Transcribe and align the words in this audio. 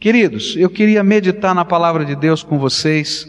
Queridos, 0.00 0.56
eu 0.56 0.70
queria 0.70 1.04
meditar 1.04 1.54
na 1.54 1.62
palavra 1.62 2.06
de 2.06 2.16
Deus 2.16 2.42
com 2.42 2.58
vocês, 2.58 3.28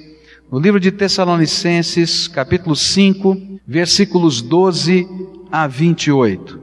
no 0.49 0.57
livro 0.57 0.79
de 0.79 0.89
Tessalonicenses, 0.89 2.29
capítulo 2.29 2.77
5, 2.77 3.59
versículos 3.67 4.41
12 4.41 5.05
a 5.51 5.67
28. 5.67 6.61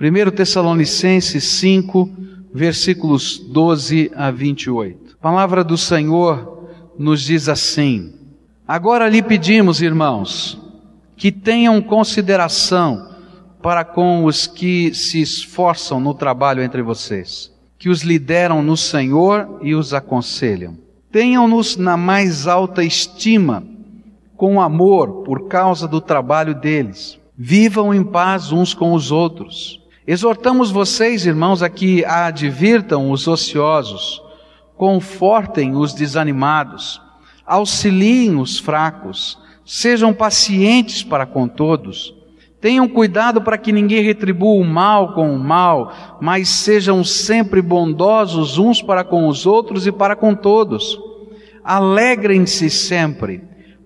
1 0.00 0.30
Tessalonicenses 0.30 1.42
5, 1.42 2.08
versículos 2.54 3.36
12 3.36 4.12
a 4.14 4.30
28. 4.30 5.16
A 5.20 5.22
palavra 5.22 5.64
do 5.64 5.76
Senhor 5.76 6.68
nos 6.96 7.22
diz 7.22 7.48
assim: 7.48 8.14
Agora 8.64 9.08
lhe 9.08 9.20
pedimos, 9.20 9.82
irmãos, 9.82 10.56
que 11.16 11.32
tenham 11.32 11.82
consideração 11.82 13.10
para 13.60 13.84
com 13.84 14.24
os 14.24 14.46
que 14.46 14.94
se 14.94 15.20
esforçam 15.20 15.98
no 15.98 16.14
trabalho 16.14 16.62
entre 16.62 16.80
vocês, 16.80 17.52
que 17.78 17.88
os 17.88 18.02
lideram 18.02 18.62
no 18.62 18.76
Senhor 18.76 19.60
e 19.62 19.74
os 19.74 19.94
aconselham. 19.94 20.76
Tenham-nos 21.12 21.76
na 21.76 21.96
mais 21.96 22.46
alta 22.46 22.82
estima, 22.82 23.62
com 24.36 24.60
amor 24.60 25.22
por 25.24 25.48
causa 25.48 25.86
do 25.86 26.00
trabalho 26.00 26.54
deles. 26.54 27.18
Vivam 27.36 27.94
em 27.94 28.02
paz 28.02 28.50
uns 28.50 28.74
com 28.74 28.92
os 28.92 29.12
outros. 29.12 29.80
Exortamos 30.06 30.70
vocês, 30.70 31.24
irmãos, 31.24 31.62
a 31.62 31.68
que 31.68 32.04
advirtam 32.04 33.10
os 33.10 33.28
ociosos, 33.28 34.22
confortem 34.76 35.76
os 35.76 35.92
desanimados, 35.92 37.00
auxiliem 37.46 38.36
os 38.38 38.58
fracos, 38.58 39.38
sejam 39.64 40.12
pacientes 40.12 41.02
para 41.02 41.26
com 41.26 41.46
todos. 41.46 42.14
Tenham 42.60 42.88
cuidado 42.88 43.40
para 43.40 43.56
que 43.56 43.72
ninguém 43.72 44.02
retribua 44.02 44.60
o 44.60 44.64
mal 44.64 45.14
com 45.14 45.32
o 45.32 45.38
mal, 45.38 45.92
mas 46.20 46.48
sejam 46.48 47.04
sempre 47.04 47.62
bondosos 47.62 48.58
uns 48.58 48.82
para 48.82 49.04
com 49.04 49.28
os 49.28 49.46
outros 49.46 49.86
e 49.86 49.92
para 49.92 50.16
com 50.16 50.34
todos. 50.34 50.98
Alegrem-se 51.62 52.68
sempre, 52.68 53.44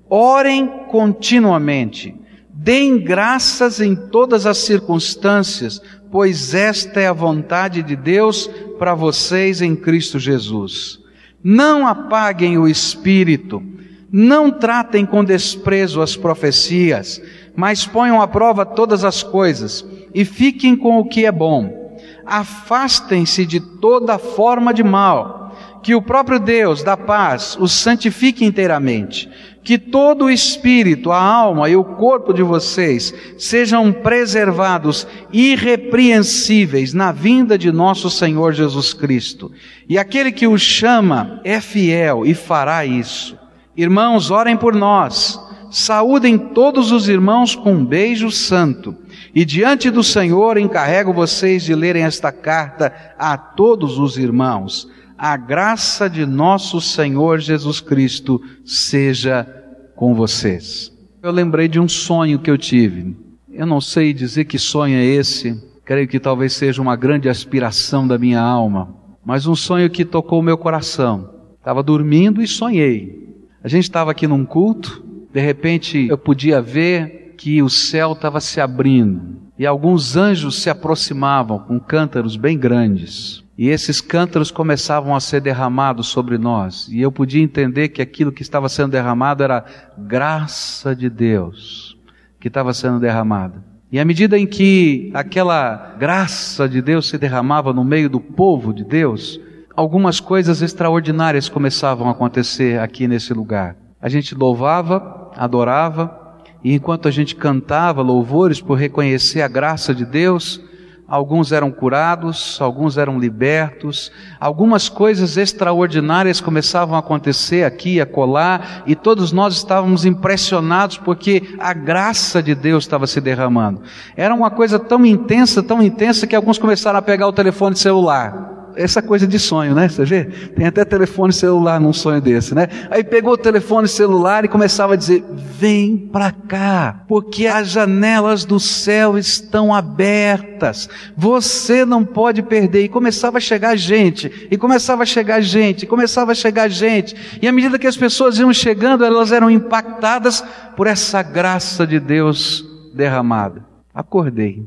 orem 0.09 0.67
continuamente, 0.89 2.15
deem 2.49 2.99
graças 2.99 3.79
em 3.79 3.95
todas 3.95 4.47
as 4.47 4.59
circunstâncias, 4.59 5.83
pois 6.11 6.55
esta 6.55 7.01
é 7.01 7.09
a 7.09 7.13
vontade 7.13 7.83
de 7.83 7.97
Deus 7.97 8.49
para 8.79 8.95
vocês 8.95 9.61
em 9.61 9.77
Cristo 9.77 10.19
Jesus. 10.19 10.99
Não 11.45 11.87
apaguem 11.87 12.57
o 12.57 12.69
espírito, 12.69 13.63
não 14.11 14.51
tratem 14.51 15.05
com 15.05 15.25
desprezo 15.25 16.01
as 16.01 16.17
profecias, 16.17 17.21
mas 17.57 17.87
ponham 17.87 18.21
à 18.21 18.27
prova 18.27 18.65
todas 18.65 19.05
as 19.05 19.23
coisas 19.23 19.85
e 20.15 20.25
fiquem 20.25 20.77
com 20.77 20.99
o 20.99 21.05
que 21.05 21.27
é 21.27 21.33
bom. 21.33 21.97
Afastem-se 22.25 23.45
de 23.45 23.61
toda 23.61 24.19
forma 24.19 24.73
de 24.73 24.83
mal 24.83 25.43
que 25.83 25.95
o 25.95 26.03
próprio 26.03 26.39
Deus 26.39 26.83
da 26.83 26.97
paz 26.97 27.57
os 27.61 27.73
santifique 27.73 28.45
inteiramente, 28.45 29.29
que 29.65 29.77
todo 29.77 30.27
o 30.27 30.31
espírito, 30.31 31.11
a 31.11 31.21
alma 31.21 31.69
e 31.69 31.77
o 31.77 31.85
corpo 31.85 32.33
de 32.33 32.43
vocês 32.43 33.13
sejam 33.37 33.93
preservados 33.93 35.07
irrepreensíveis 35.33 36.95
na 36.95 37.13
vinda 37.13 37.59
de 37.59 37.71
nosso 37.73 38.09
Senhor 38.09 38.53
Jesus 38.53 38.95
Cristo. 38.95 39.51
E 39.89 39.99
aquele 39.99 40.33
que 40.33 40.47
os 40.47 40.63
chama 40.63 41.41
é 41.45 41.61
fiel 41.61 42.25
e 42.25 42.35
fará 42.35 42.85
isso. 42.87 43.37
Irmãos, 43.77 44.31
orem 44.31 44.57
por 44.57 44.75
nós. 44.75 45.41
Saúdem 45.73 46.39
todos 46.39 46.93
os 46.93 47.09
irmãos 47.09 47.57
com 47.57 47.73
um 47.73 47.85
beijo 47.85 48.31
santo. 48.31 48.95
E 49.35 49.45
diante 49.45 49.91
do 49.91 50.05
Senhor 50.05 50.57
encarrego 50.59 51.13
vocês 51.13 51.65
de 51.65 51.75
lerem 51.75 52.05
esta 52.05 52.31
carta 52.31 52.93
a 53.19 53.37
todos 53.37 53.99
os 53.99 54.17
irmãos 54.17 54.89
a 55.23 55.37
graça 55.37 56.11
de 56.11 56.27
nosso 56.27 56.81
Senhor 56.81 57.39
Jesus 57.39 57.81
Cristo 57.81 58.43
seja 58.65 59.47
com 59.95 60.17
vocês. 60.17 60.93
Eu 61.23 61.31
lembrei 61.31 61.69
de 61.69 61.79
um 61.79 61.87
sonho 61.89 62.41
que 62.41 62.51
eu 62.51 62.59
tive. 62.59 63.17
Eu 63.49 63.65
não 63.65 63.81
sei 63.81 64.13
dizer 64.13 64.47
que 64.47 64.59
sonho 64.59 64.97
é 64.97 65.05
esse, 65.05 65.63
creio 65.85 66.09
que 66.09 66.19
talvez 66.19 66.55
seja 66.55 66.83
uma 66.83 66.97
grande 66.97 67.29
aspiração 67.29 68.05
da 68.05 68.19
minha 68.19 68.41
alma, 68.41 68.97
mas 69.25 69.47
um 69.47 69.55
sonho 69.55 69.89
que 69.89 70.05
tocou 70.05 70.41
o 70.41 70.43
meu 70.43 70.59
coração. 70.59 71.31
Estava 71.57 71.85
dormindo 71.85 72.43
e 72.43 72.49
sonhei. 72.49 73.33
A 73.63 73.69
gente 73.69 73.85
estava 73.85 74.11
aqui 74.11 74.27
num 74.27 74.45
culto, 74.45 75.05
de 75.33 75.41
repente 75.41 76.07
eu 76.09 76.19
podia 76.19 76.61
ver 76.61 77.35
que 77.39 77.63
o 77.63 77.69
céu 77.69 78.13
estava 78.13 78.41
se 78.41 78.61
abrindo 78.61 79.41
e 79.59 79.67
alguns 79.67 80.17
anjos 80.17 80.63
se 80.63 80.71
aproximavam 80.71 81.59
com 81.59 81.79
cântaros 81.79 82.37
bem 82.37 82.59
grandes. 82.59 83.43
E 83.57 83.69
esses 83.69 84.01
cântaros 84.01 84.51
começavam 84.51 85.15
a 85.15 85.21
ser 85.21 85.41
derramados 85.41 86.09
sobre 86.09 86.39
nós. 86.39 86.89
E 86.89 87.01
eu 87.01 87.13
podia 87.13 87.43
entender 87.43 87.89
que 87.89 88.01
aquilo 88.01 88.33
que 88.33 88.43
estava 88.43 88.69
sendo 88.69 88.93
derramado 88.93 89.43
era 89.43 89.65
graça 89.97 90.97
de 90.97 91.09
Deus 91.09 91.97
que 92.41 92.49
estava 92.49 92.75
sendo 92.75 92.99
derramada. 92.99 93.63
E 93.93 94.01
à 94.01 94.05
medida 94.05 94.37
em 94.39 94.47
que 94.47 95.11
aquela 95.15 95.95
graça 95.99 96.69
de 96.69 96.83
Deus 96.83 97.09
se 97.09 97.19
derramava 97.19 97.73
no 97.73 97.85
meio 97.85 98.11
do 98.11 98.19
povo 98.19 98.73
de 98.73 98.83
Deus, 98.83 99.39
algumas 99.77 100.19
coisas 100.19 100.61
extraordinárias 100.61 101.49
começavam 101.49 102.09
a 102.09 102.13
acontecer 102.13 102.81
aqui 102.81 103.07
nesse 103.07 103.33
lugar. 103.33 103.77
A 104.01 104.09
gente 104.09 104.35
louvava, 104.35 105.22
adorava, 105.37 106.23
e 106.65 106.75
enquanto 106.75 107.09
a 107.09 107.11
gente 107.11 107.35
cantava 107.35 108.03
louvores 108.03 108.61
por 108.61 108.79
reconhecer 108.79 109.43
a 109.43 109.49
graça 109.49 109.95
de 109.95 110.05
Deus, 110.05 110.61
alguns 111.09 111.51
eram 111.53 111.71
curados, 111.71 112.59
alguns 112.61 112.97
eram 112.97 113.19
libertos, 113.19 114.13
algumas 114.41 114.89
coisas 114.89 115.37
extraordinárias 115.37 116.41
começavam 116.41 116.95
a 116.95 117.01
acontecer 117.01 117.65
aqui 117.65 117.97
e 117.97 118.01
acolá, 118.01 118.83
e 118.87 118.95
todos 118.95 119.33
nós 119.33 119.55
estávamos 119.55 120.05
impressionados 120.05 120.99
porque 120.99 121.55
a 121.59 121.73
graça 121.73 122.43
de 122.43 122.55
Deus 122.55 122.85
estava 122.85 123.07
se 123.07 123.21
derramando. 123.21 123.83
Era 124.17 124.35
uma 124.35 124.51
coisa 124.51 124.79
tão 124.79 125.05
intensa, 125.05 125.63
tão 125.63 125.83
intensa, 125.83 126.27
que 126.27 126.37
alguns 126.37 126.59
começaram 126.59 126.99
a 126.99 127.03
pegar 127.03 127.27
o 127.27 127.33
telefone 127.33 127.77
celular 127.77 128.62
essa 128.77 129.03
coisa 129.03 129.27
de 129.27 129.39
sonho, 129.39 129.75
né? 129.75 129.89
Você 129.89 130.05
vê? 130.05 130.25
Tem 130.25 130.67
até 130.67 130.85
telefone 130.85 131.33
celular 131.33 131.81
num 131.81 131.93
sonho 131.93 132.21
desse, 132.21 132.55
né? 132.55 132.69
Aí 132.91 133.05
pegou 133.05 133.35
o 133.35 133.39
telefone 133.39 133.89
celular 133.89 134.45
e 134.45 134.49
começava 134.49 134.95
a 134.95 134.97
dizer: 134.97 135.25
Vem 135.59 135.97
para 135.97 136.33
cá, 136.33 137.05
porque 137.07 137.47
as 137.47 137.69
janelas 137.69 138.45
do 138.45 138.59
céu 138.59 139.17
estão 139.17 139.75
abertas. 139.75 140.89
Você 141.17 141.85
não 141.85 142.05
pode 142.05 142.43
perder. 142.43 142.85
E 142.85 142.89
começava 142.89 143.39
a 143.39 143.41
chegar 143.41 143.77
gente, 143.77 144.49
e 144.51 144.57
começava 144.57 145.03
a 145.03 145.07
chegar 145.07 145.41
gente, 145.41 145.85
e 145.85 145.87
começava 145.87 146.33
a 146.33 146.35
chegar 146.35 146.69
gente. 146.69 147.15
E 147.41 147.49
à 147.49 147.53
medida 147.53 147.79
que 147.79 147.87
as 147.87 147.97
pessoas 147.97 148.39
iam 148.39 148.53
chegando, 148.53 149.05
elas 149.05 149.33
eram 149.33 149.51
impactadas 149.51 150.45
por 150.77 150.87
essa 150.87 151.23
graça 151.23 151.87
de 151.87 152.01
Deus 152.01 152.65
derramada. 152.95 153.65
Acordei, 153.95 154.67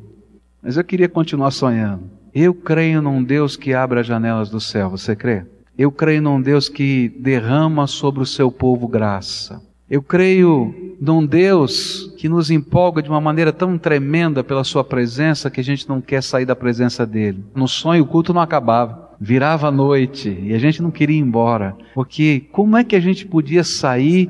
mas 0.62 0.78
eu 0.78 0.84
queria 0.84 1.10
continuar 1.10 1.52
sonhando. 1.52 2.15
Eu 2.36 2.54
creio 2.54 3.02
num 3.02 3.24
Deus 3.24 3.56
que 3.56 3.74
abre 3.74 4.02
as 4.02 4.06
janelas 4.06 4.50
do 4.50 4.60
céu, 4.60 4.90
você 4.90 5.16
crê? 5.16 5.46
Eu 5.78 5.90
creio 5.90 6.22
num 6.22 6.42
Deus 6.42 6.68
que 6.68 7.08
derrama 7.18 7.88
sobre 7.88 8.22
o 8.22 8.26
seu 8.26 8.52
povo 8.52 8.90
graça. 8.90 9.62
Eu 9.90 10.04
creio 10.04 10.96
num 11.00 11.26
Deus 11.26 12.14
que 12.18 12.28
nos 12.28 12.52
empolga 12.52 13.02
de 13.02 13.10
uma 13.10 13.22
maneira 13.22 13.54
tão 13.54 13.78
tremenda 13.78 14.44
pela 14.44 14.66
Sua 14.66 14.84
presença 14.84 15.50
que 15.50 15.62
a 15.62 15.64
gente 15.64 15.88
não 15.88 16.02
quer 16.02 16.22
sair 16.22 16.44
da 16.44 16.58
presença 16.58 17.06
dEle. 17.06 17.46
No 17.56 17.70
sonho 17.70 18.04
o 18.04 18.08
culto 18.08 18.34
não 18.34 18.42
acabava. 18.42 19.12
Virava 19.18 19.70
a 19.70 19.72
noite 19.72 20.38
e 20.44 20.54
a 20.54 20.60
gente 20.60 20.82
não 20.82 20.92
queria 20.92 21.16
ir 21.16 21.22
embora. 21.22 21.74
Porque 21.94 22.50
como 22.52 22.76
é 22.76 22.84
que 22.84 22.98
a 22.98 23.00
gente 23.00 23.26
podia 23.26 23.64
sair 23.64 24.30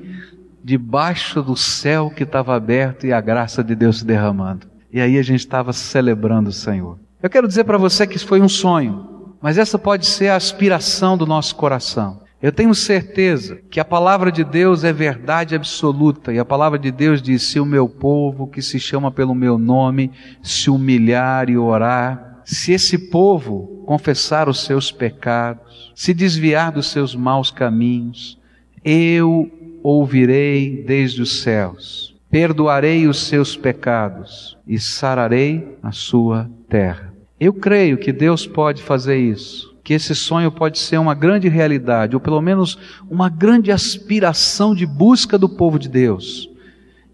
debaixo 0.64 1.42
do 1.42 1.58
céu 1.58 2.12
que 2.16 2.22
estava 2.22 2.56
aberto 2.56 3.08
e 3.08 3.12
a 3.12 3.20
graça 3.20 3.64
de 3.64 3.74
Deus 3.74 3.98
se 3.98 4.06
derramando? 4.06 4.68
E 4.94 5.02
aí 5.02 5.18
a 5.18 5.24
gente 5.24 5.40
estava 5.40 5.74
celebrando 5.74 6.50
o 6.50 6.54
Senhor. 6.54 7.00
Eu 7.25 7.30
quero 7.31 7.47
dizer 7.47 7.63
para 7.63 7.80
você 7.80 8.06
que 8.06 8.18
isso 8.18 8.28
foi 8.28 8.40
um 8.40 8.47
sonho, 8.47 9.34
mas 9.41 9.58
essa 9.58 9.80
pode 9.80 10.06
ser 10.06 10.28
a 10.28 10.36
aspiração 10.36 11.18
do 11.18 11.25
nosso 11.25 11.56
coração. 11.56 12.22
Eu 12.40 12.52
tenho 12.52 12.76
certeza 12.76 13.58
que 13.72 13.79
a 13.79 13.84
palavra 13.84 14.32
de 14.32 14.44
Deus 14.44 14.84
é 14.84 14.94
verdade 14.94 15.55
absoluta, 15.55 16.32
e 16.32 16.38
a 16.38 16.46
palavra 16.46 16.78
de 16.78 16.91
Deus 16.91 17.23
diz: 17.23 17.41
se 17.41 17.59
o 17.59 17.66
meu 17.66 17.90
povo, 17.90 18.46
que 18.46 18.61
se 18.61 18.79
chama 18.79 19.09
pelo 19.09 19.34
meu 19.34 19.58
nome, 19.58 20.11
se 20.44 20.70
humilhar 20.70 21.50
e 21.50 21.58
orar, 21.58 22.44
se 22.46 22.73
esse 22.73 23.09
povo 23.09 23.84
confessar 23.88 24.47
os 24.47 24.64
seus 24.64 24.91
pecados, 24.91 25.91
se 25.96 26.14
desviar 26.14 26.72
dos 26.72 26.91
seus 26.91 27.16
maus 27.16 27.50
caminhos, 27.50 28.40
eu 28.84 29.50
ouvirei 29.82 30.84
desde 30.85 31.23
os 31.23 31.41
céus, 31.41 32.16
perdoarei 32.29 33.08
os 33.08 33.17
seus 33.26 33.58
pecados 33.58 34.55
e 34.67 34.78
sararei 34.78 35.76
a 35.82 35.91
sua 35.91 36.47
terra. 36.70 37.04
Eu 37.40 37.53
creio 37.53 37.97
que 37.97 38.14
Deus 38.14 38.47
pode 38.47 38.82
fazer 38.82 39.17
isso, 39.17 39.76
que 39.84 39.93
esse 39.93 40.16
sonho 40.16 40.52
pode 40.52 40.79
ser 40.79 40.97
uma 40.97 41.14
grande 41.14 41.49
realidade, 41.49 42.16
ou 42.16 42.20
pelo 42.20 42.41
menos 42.41 42.78
uma 43.09 43.29
grande 43.29 43.72
aspiração 43.72 44.73
de 44.73 44.85
busca 44.85 45.37
do 45.37 45.49
povo 45.49 45.78
de 45.78 45.90
Deus. 45.90 46.49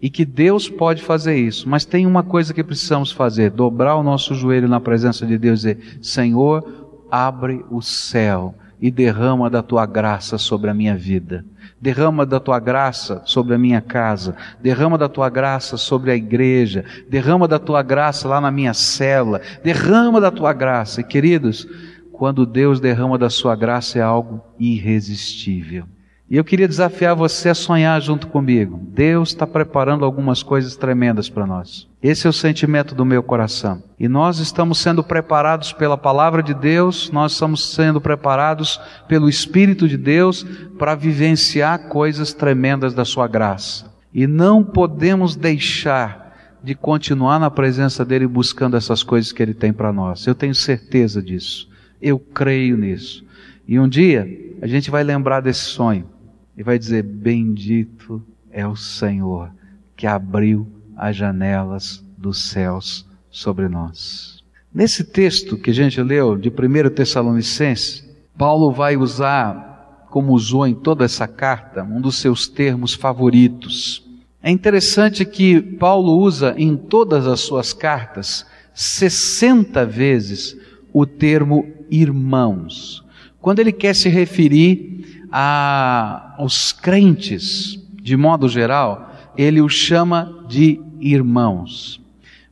E 0.00 0.08
que 0.08 0.24
Deus 0.24 0.68
pode 0.68 1.02
fazer 1.02 1.36
isso, 1.36 1.68
mas 1.68 1.84
tem 1.84 2.06
uma 2.06 2.22
coisa 2.22 2.54
que 2.54 2.62
precisamos 2.62 3.12
fazer: 3.12 3.50
dobrar 3.50 3.96
o 3.96 4.02
nosso 4.02 4.34
joelho 4.34 4.68
na 4.68 4.80
presença 4.80 5.26
de 5.26 5.36
Deus 5.38 5.64
e 5.64 5.74
dizer: 5.74 5.98
Senhor, 6.00 6.88
abre 7.10 7.64
o 7.70 7.80
céu 7.80 8.54
e 8.80 8.90
derrama 8.90 9.50
da 9.50 9.62
tua 9.62 9.86
graça 9.86 10.38
sobre 10.38 10.70
a 10.70 10.74
minha 10.74 10.96
vida. 10.96 11.44
Derrama 11.82 12.24
da 12.24 12.38
tua 12.38 12.60
graça 12.60 13.22
sobre 13.26 13.56
a 13.56 13.58
minha 13.58 13.80
casa, 13.80 14.36
derrama 14.60 14.96
da 14.96 15.08
tua 15.08 15.28
graça 15.28 15.76
sobre 15.76 16.12
a 16.12 16.14
igreja, 16.14 16.84
derrama 17.10 17.48
da 17.48 17.58
tua 17.58 17.82
graça 17.82 18.28
lá 18.28 18.40
na 18.40 18.52
minha 18.52 18.72
cela, 18.72 19.40
derrama 19.64 20.20
da 20.20 20.30
tua 20.30 20.52
graça. 20.52 21.00
E 21.00 21.04
queridos, 21.04 21.66
quando 22.12 22.46
Deus 22.46 22.78
derrama 22.78 23.18
da 23.18 23.28
sua 23.28 23.56
graça 23.56 23.98
é 23.98 24.02
algo 24.02 24.40
irresistível. 24.60 25.84
E 26.32 26.36
eu 26.38 26.44
queria 26.44 26.66
desafiar 26.66 27.14
você 27.14 27.50
a 27.50 27.54
sonhar 27.54 28.00
junto 28.00 28.26
comigo. 28.26 28.80
Deus 28.88 29.28
está 29.28 29.46
preparando 29.46 30.02
algumas 30.02 30.42
coisas 30.42 30.74
tremendas 30.74 31.28
para 31.28 31.46
nós. 31.46 31.86
Esse 32.02 32.26
é 32.26 32.30
o 32.30 32.32
sentimento 32.32 32.94
do 32.94 33.04
meu 33.04 33.22
coração. 33.22 33.82
E 34.00 34.08
nós 34.08 34.38
estamos 34.38 34.78
sendo 34.78 35.04
preparados 35.04 35.74
pela 35.74 35.98
palavra 35.98 36.42
de 36.42 36.54
Deus, 36.54 37.10
nós 37.10 37.32
estamos 37.32 37.74
sendo 37.74 38.00
preparados 38.00 38.80
pelo 39.06 39.28
Espírito 39.28 39.86
de 39.86 39.98
Deus 39.98 40.42
para 40.78 40.94
vivenciar 40.94 41.90
coisas 41.90 42.32
tremendas 42.32 42.94
da 42.94 43.04
Sua 43.04 43.28
graça. 43.28 43.92
E 44.10 44.26
não 44.26 44.64
podemos 44.64 45.36
deixar 45.36 46.34
de 46.64 46.74
continuar 46.74 47.38
na 47.38 47.50
presença 47.50 48.06
dEle 48.06 48.26
buscando 48.26 48.74
essas 48.74 49.02
coisas 49.02 49.32
que 49.32 49.42
Ele 49.42 49.52
tem 49.52 49.70
para 49.70 49.92
nós. 49.92 50.26
Eu 50.26 50.34
tenho 50.34 50.54
certeza 50.54 51.20
disso. 51.20 51.68
Eu 52.00 52.18
creio 52.18 52.78
nisso. 52.78 53.22
E 53.68 53.78
um 53.78 53.86
dia 53.86 54.26
a 54.62 54.66
gente 54.66 54.90
vai 54.90 55.04
lembrar 55.04 55.40
desse 55.40 55.64
sonho 55.64 56.10
e 56.56 56.62
vai 56.62 56.78
dizer: 56.78 57.02
Bendito 57.02 58.22
é 58.50 58.66
o 58.66 58.76
Senhor 58.76 59.50
que 59.96 60.06
abriu 60.06 60.66
as 60.96 61.16
janelas 61.16 62.04
dos 62.16 62.50
céus 62.50 63.06
sobre 63.30 63.68
nós. 63.68 64.42
Nesse 64.74 65.04
texto 65.04 65.56
que 65.56 65.70
a 65.70 65.74
gente 65.74 66.00
leu 66.02 66.36
de 66.36 66.48
1 66.48 66.90
Tessalonicenses, 66.94 68.08
Paulo 68.36 68.72
vai 68.72 68.96
usar, 68.96 70.06
como 70.10 70.32
usou 70.32 70.66
em 70.66 70.74
toda 70.74 71.04
essa 71.04 71.28
carta, 71.28 71.82
um 71.82 72.00
dos 72.00 72.16
seus 72.16 72.48
termos 72.48 72.94
favoritos. 72.94 74.08
É 74.42 74.50
interessante 74.50 75.24
que 75.24 75.60
Paulo 75.60 76.18
usa 76.18 76.54
em 76.56 76.76
todas 76.76 77.26
as 77.26 77.40
suas 77.40 77.72
cartas 77.72 78.46
60 78.74 79.84
vezes 79.86 80.56
o 80.92 81.06
termo 81.06 81.66
irmãos. 81.90 83.04
Quando 83.40 83.58
ele 83.58 83.72
quer 83.72 83.94
se 83.94 84.08
referir 84.08 85.21
a, 85.32 86.34
aos 86.36 86.72
crentes, 86.72 87.78
de 88.02 88.16
modo 88.16 88.48
geral, 88.48 89.10
ele 89.36 89.62
os 89.62 89.72
chama 89.72 90.44
de 90.46 90.78
irmãos. 91.00 92.00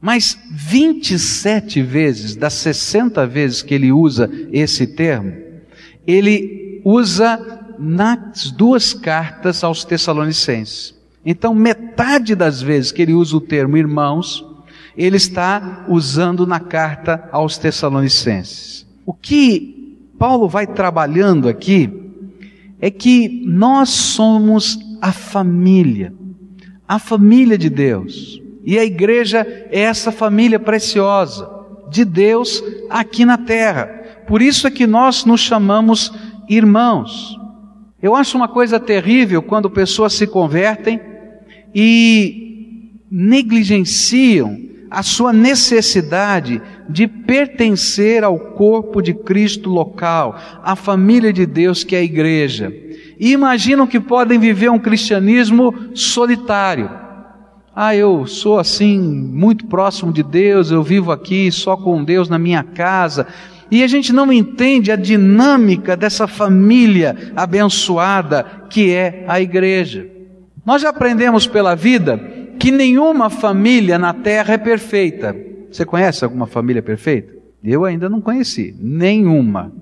Mas 0.01 0.39
27 0.51 1.83
vezes, 1.83 2.35
das 2.35 2.55
60 2.55 3.27
vezes 3.27 3.61
que 3.61 3.75
ele 3.75 3.93
usa 3.93 4.31
esse 4.51 4.87
termo, 4.87 5.37
ele 6.07 6.81
usa 6.85 7.67
nas 7.79 8.51
duas 8.51 8.95
cartas 8.95 9.63
aos 9.63 9.85
Tessalonicenses. 9.85 10.95
Então, 11.25 11.55
metade 11.55 12.35
das 12.35 12.63
vezes 12.63 12.91
que 12.93 13.03
ele 13.03 13.13
usa 13.13 13.37
o 13.37 13.41
termo 13.43 13.77
irmãos, 13.77 14.45
ele 14.97 15.19
está 15.19 15.85
usando 15.87 16.47
na 16.47 16.61
carta 16.61 17.29
aos 17.31 17.59
Tessalonicenses. 17.59 18.87
O 19.05 19.13
que 19.13 19.99
Paulo 20.19 20.49
vai 20.49 20.67
trabalhando 20.67 21.47
aqui 21.47 22.10
é 22.81 22.91
que 22.91 23.43
nós 23.45 23.91
somos 23.91 24.79
a 25.01 25.13
família, 25.13 26.13
a 26.89 26.99
família 26.99 27.59
de 27.59 27.69
Deus. 27.69 28.41
E 28.65 28.79
a 28.79 28.85
igreja 28.85 29.47
é 29.71 29.81
essa 29.81 30.11
família 30.13 30.59
preciosa 30.59 31.49
de 31.91 32.05
Deus 32.05 32.63
aqui 32.89 33.25
na 33.25 33.37
terra. 33.37 33.87
Por 34.27 34.41
isso 34.41 34.67
é 34.67 34.71
que 34.71 34.87
nós 34.87 35.25
nos 35.25 35.41
chamamos 35.41 36.13
irmãos. 36.49 37.37
Eu 38.03 38.15
acho 38.15 38.37
uma 38.37 38.49
coisa 38.49 38.81
terrível 38.81 39.43
quando 39.43 39.71
pessoas 39.71 40.15
se 40.15 40.27
convertem 40.27 41.01
e 41.75 43.01
negligenciam 43.11 44.70
a 44.91 45.05
sua 45.05 45.33
necessidade 45.33 46.61
de 46.89 47.07
pertencer 47.07 48.25
ao 48.25 48.37
corpo 48.39 49.01
de 49.01 49.15
Cristo 49.15 49.71
local, 49.71 50.37
à 50.65 50.75
família 50.75 51.33
de 51.33 51.47
Deus 51.47 51.85
que 51.85 51.95
é 51.95 52.01
a 52.01 52.03
igreja. 52.03 52.73
E 53.19 53.31
imaginam 53.33 53.87
que 53.87 54.01
podem 54.01 54.39
viver 54.39 54.71
um 54.71 54.79
cristianismo 54.79 55.73
solitário. 55.95 56.91
Ah, 57.75 57.95
eu 57.95 58.27
sou 58.27 58.59
assim, 58.59 58.99
muito 58.99 59.67
próximo 59.67 60.13
de 60.13 60.25
Deus, 60.25 60.73
eu 60.73 60.83
vivo 60.83 61.13
aqui 61.13 61.53
só 61.53 61.77
com 61.77 62.03
Deus 62.03 62.29
na 62.29 62.39
minha 62.39 62.65
casa. 62.65 63.29
E 63.71 63.85
a 63.85 63.87
gente 63.87 64.13
não 64.13 64.33
entende 64.33 64.91
a 64.91 64.97
dinâmica 64.97 65.97
dessa 65.97 66.27
família 66.27 67.33
abençoada 67.37 68.45
que 68.69 68.91
é 68.93 69.25
a 69.29 69.41
igreja. 69.41 70.09
Nós 70.67 70.83
já 70.83 70.89
aprendemos 70.89 71.47
pela 71.47 71.77
vida 71.77 72.40
que 72.61 72.71
nenhuma 72.71 73.31
família 73.31 73.99
na 73.99 74.13
terra 74.13 74.53
é 74.53 74.59
perfeita. 74.59 75.35
Você 75.73 75.85
conhece 75.85 76.23
alguma 76.23 76.47
família 76.47 76.83
perfeita? 76.83 77.33
Eu 77.65 77.87
ainda 77.87 78.07
não 78.07 78.21
conheci, 78.21 78.75
nenhuma. 78.79 79.73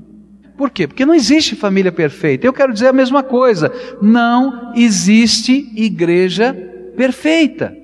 Por 0.57 0.71
quê? 0.71 0.87
Porque 0.87 1.05
não 1.05 1.15
existe 1.15 1.57
família 1.57 1.91
perfeita. 1.91 2.47
Eu 2.47 2.53
quero 2.53 2.73
dizer 2.73 2.87
a 2.87 2.93
mesma 2.93 3.23
coisa. 3.23 3.73
Não 4.01 4.73
existe 4.77 5.73
igreja 5.75 6.55
perfeita. 6.97 7.77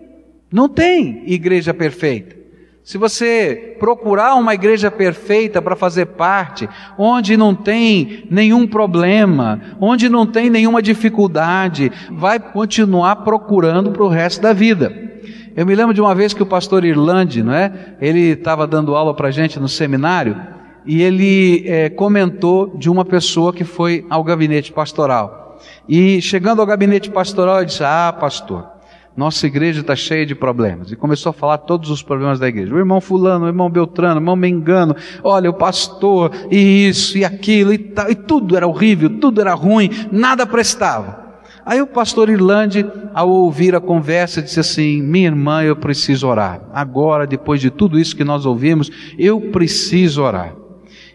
Não 0.50 0.69
tem 0.69 1.25
igreja 1.26 1.75
perfeita. 1.75 2.37
Se 2.84 2.98
você 2.98 3.76
procurar 3.78 4.34
uma 4.34 4.52
igreja 4.52 4.90
perfeita 4.90 5.62
para 5.62 5.75
fazer 5.75 6.04
parte, 6.04 6.69
onde 6.98 7.34
não 7.34 7.54
tem 7.54 8.26
nenhum 8.31 8.66
problema, 8.66 9.58
onde 9.81 10.06
não 10.10 10.26
tem 10.26 10.50
nenhuma 10.50 10.82
dificuldade, 10.82 11.90
vai 12.10 12.38
continuar 12.38 13.16
procurando 13.16 13.90
para 13.90 14.02
o 14.02 14.08
resto 14.08 14.42
da 14.42 14.52
vida. 14.52 14.92
Eu 15.56 15.64
me 15.64 15.75
lembro 15.75 15.94
de 15.94 16.00
uma 16.02 16.14
vez 16.14 16.34
que 16.34 16.42
o 16.42 16.46
pastor 16.46 16.84
Irlande, 16.84 17.42
não 17.42 17.54
é? 17.54 17.96
Ele 18.02 18.32
estava 18.32 18.66
dando 18.66 18.94
aula 18.94 19.14
para 19.14 19.31
gente 19.31 19.58
no 19.58 19.69
seminário 19.69 20.36
e 20.84 21.00
ele 21.00 21.64
é, 21.66 21.88
comentou 21.88 22.76
de 22.76 22.90
uma 22.90 23.04
pessoa 23.04 23.50
que 23.50 23.64
foi 23.64 24.04
ao 24.10 24.22
gabinete 24.22 24.70
pastoral. 24.70 25.58
E 25.88 26.20
chegando 26.20 26.60
ao 26.60 26.66
gabinete 26.66 27.10
pastoral, 27.10 27.58
ele 27.58 27.66
disse: 27.66 27.82
Ah, 27.82 28.14
pastor, 28.19 28.73
nossa 29.16 29.46
igreja 29.46 29.81
está 29.81 29.94
cheia 29.94 30.26
de 30.26 30.34
problemas. 30.34 30.90
E 30.90 30.96
começou 30.96 31.31
a 31.31 31.32
falar 31.32 31.58
todos 31.58 31.90
os 31.90 32.02
problemas 32.02 32.38
da 32.38 32.49
igreja. 32.49 32.75
O 32.75 32.78
irmão 32.78 33.00
fulano, 33.00 33.44
o 33.44 33.49
irmão 33.49 33.70
Beltrano, 33.70 34.14
o 34.14 34.19
irmão 34.19 34.34
Mengano, 34.34 34.96
olha, 35.22 35.49
o 35.49 35.55
pastor, 35.55 36.32
e 36.50 36.88
isso, 36.88 37.16
e 37.16 37.25
aquilo, 37.25 37.72
e 37.72 37.78
tal, 37.78 38.11
e 38.11 38.14
tudo 38.14 38.56
era 38.56 38.66
horrível, 38.66 39.08
tudo 39.20 39.40
era 39.40 39.55
ruim, 39.55 39.88
nada 40.11 40.44
prestava. 40.44 41.22
Aí 41.65 41.81
o 41.81 41.86
pastor 41.86 42.29
Irlande, 42.29 42.84
ao 43.15 43.31
ouvir 43.31 43.74
a 43.74 43.81
conversa, 43.81 44.43
disse 44.43 44.60
assim: 44.60 45.00
Minha 45.00 45.29
irmã, 45.29 45.62
eu 45.62 45.77
preciso 45.77 46.29
orar. 46.29 46.60
Agora, 46.74 47.27
depois 47.27 47.60
de 47.60 47.70
tudo 47.70 47.98
isso 47.98 48.15
que 48.15 48.24
nós 48.24 48.44
ouvimos, 48.44 48.91
eu 49.19 49.41
preciso 49.41 50.22
orar. 50.22 50.55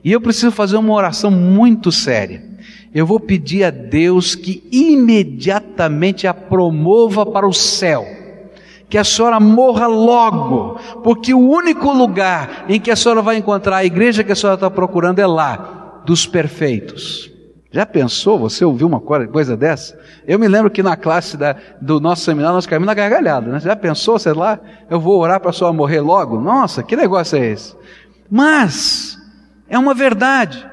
E 0.04 0.12
eu 0.12 0.22
preciso 0.22 0.52
fazer 0.52 0.78
uma 0.78 0.94
oração 0.94 1.30
muito 1.30 1.92
séria 1.92 2.50
eu 2.94 3.06
vou 3.06 3.20
pedir 3.20 3.64
a 3.64 3.70
Deus 3.70 4.36
que 4.36 4.68
imediatamente 4.72 6.28
a 6.28 6.34
promova 6.34 7.26
para 7.26 7.48
o 7.48 7.54
céu. 7.54 8.06
Que 8.90 8.98
a 8.98 9.04
senhora 9.04 9.40
morra 9.40 9.86
logo, 9.86 10.80
porque 11.04 11.32
o 11.32 11.40
único 11.40 11.92
lugar 11.92 12.66
em 12.68 12.80
que 12.80 12.90
a 12.90 12.96
senhora 12.96 13.22
vai 13.22 13.38
encontrar 13.38 13.78
a 13.78 13.86
igreja 13.86 14.24
que 14.24 14.32
a 14.32 14.36
senhora 14.36 14.56
está 14.56 14.70
procurando 14.70 15.20
é 15.20 15.28
lá, 15.28 16.02
dos 16.06 16.26
perfeitos. 16.26 17.32
Já 17.72 17.86
pensou? 17.86 18.40
Você 18.40 18.66
ouviu 18.66 18.88
uma 18.88 19.00
coisa 19.00 19.56
dessa? 19.56 20.00
Eu 20.28 20.40
me 20.40 20.48
lembro 20.48 20.72
que 20.72 20.82
na 20.82 20.98
classe 20.98 21.38
da, 21.38 21.56
do 21.80 22.00
nosso 22.00 22.24
seminário 22.24 22.56
nós 22.56 22.66
caímos 22.66 22.88
na 22.88 22.96
gargalhada, 22.96 23.52
né? 23.52 23.60
Já 23.60 23.76
pensou, 23.76 24.18
sei 24.18 24.34
lá, 24.34 24.60
eu 24.90 25.00
vou 25.00 25.20
orar 25.20 25.40
para 25.40 25.52
a 25.52 25.54
senhora 25.54 25.76
morrer 25.76 26.02
logo? 26.02 26.40
Nossa, 26.40 26.82
que 26.82 26.96
negócio 26.96 27.38
é 27.38 27.46
esse? 27.46 27.76
Mas, 28.28 29.20
é 29.70 29.78
uma 29.78 29.94
verdade. 29.94 30.68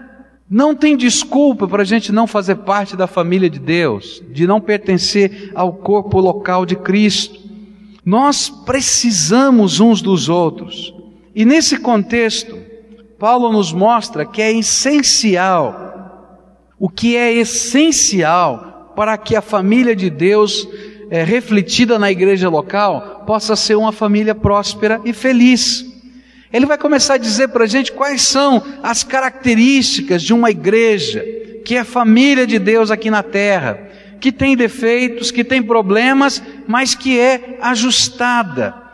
Não 0.49 0.77
tem 0.77 0.97
desculpa 0.97 1.67
para 1.67 1.83
a 1.83 1.87
gente 1.87 2.13
não 2.13 2.27
fazer 2.27 2.57
parte 2.57 2.97
da 2.97 3.09
família 3.09 3.51
de 3.51 3.59
Deus, 3.59 4.23
de 4.31 4.47
não 4.47 4.61
pertencer 4.61 5.51
ao 5.55 5.73
corpo 5.73 6.21
local 6.21 6.65
de 6.65 6.77
Cristo. 6.77 7.41
Nós 8.05 8.49
precisamos 8.49 9.81
uns 9.81 10.01
dos 10.01 10.29
outros. 10.29 10.95
E 11.35 11.45
nesse 11.45 11.79
contexto, 11.79 12.57
Paulo 13.19 13.51
nos 13.51 13.73
mostra 13.73 14.25
que 14.25 14.41
é 14.41 14.53
essencial, 14.53 16.71
o 16.79 16.89
que 16.89 17.17
é 17.17 17.33
essencial 17.33 18.93
para 18.95 19.19
que 19.19 19.35
a 19.35 19.43
família 19.43 19.97
de 19.97 20.09
Deus, 20.09 20.69
é, 21.11 21.25
refletida 21.25 21.99
na 21.99 22.11
igreja 22.11 22.49
local, 22.49 23.25
possa 23.27 23.57
ser 23.57 23.75
uma 23.75 23.91
família 23.91 24.35
próspera 24.35 25.01
e 25.05 25.13
feliz. 25.13 25.96
Ele 26.53 26.67
vai 26.67 26.79
começar 26.79 27.15
a 27.15 27.19
dizer 27.19 27.49
para 27.49 27.65
a 27.65 27.67
gente 27.67 27.93
quais 27.93 28.23
são 28.23 28.63
as 28.83 29.03
características 29.03 30.23
de 30.23 30.33
uma 30.33 30.51
igreja 30.51 31.25
que 31.65 31.77
é 31.77 31.83
família 31.83 32.47
de 32.47 32.59
Deus 32.59 32.91
aqui 32.91 33.11
na 33.11 33.23
terra, 33.23 33.81
que 34.21 34.31
tem 34.31 34.57
defeitos, 34.57 35.33
que 35.33 35.43
tem 35.43 35.63
problemas, 35.63 36.41
mas 36.67 36.95
que 36.95 37.19
é 37.19 37.59
ajustada. 37.61 38.87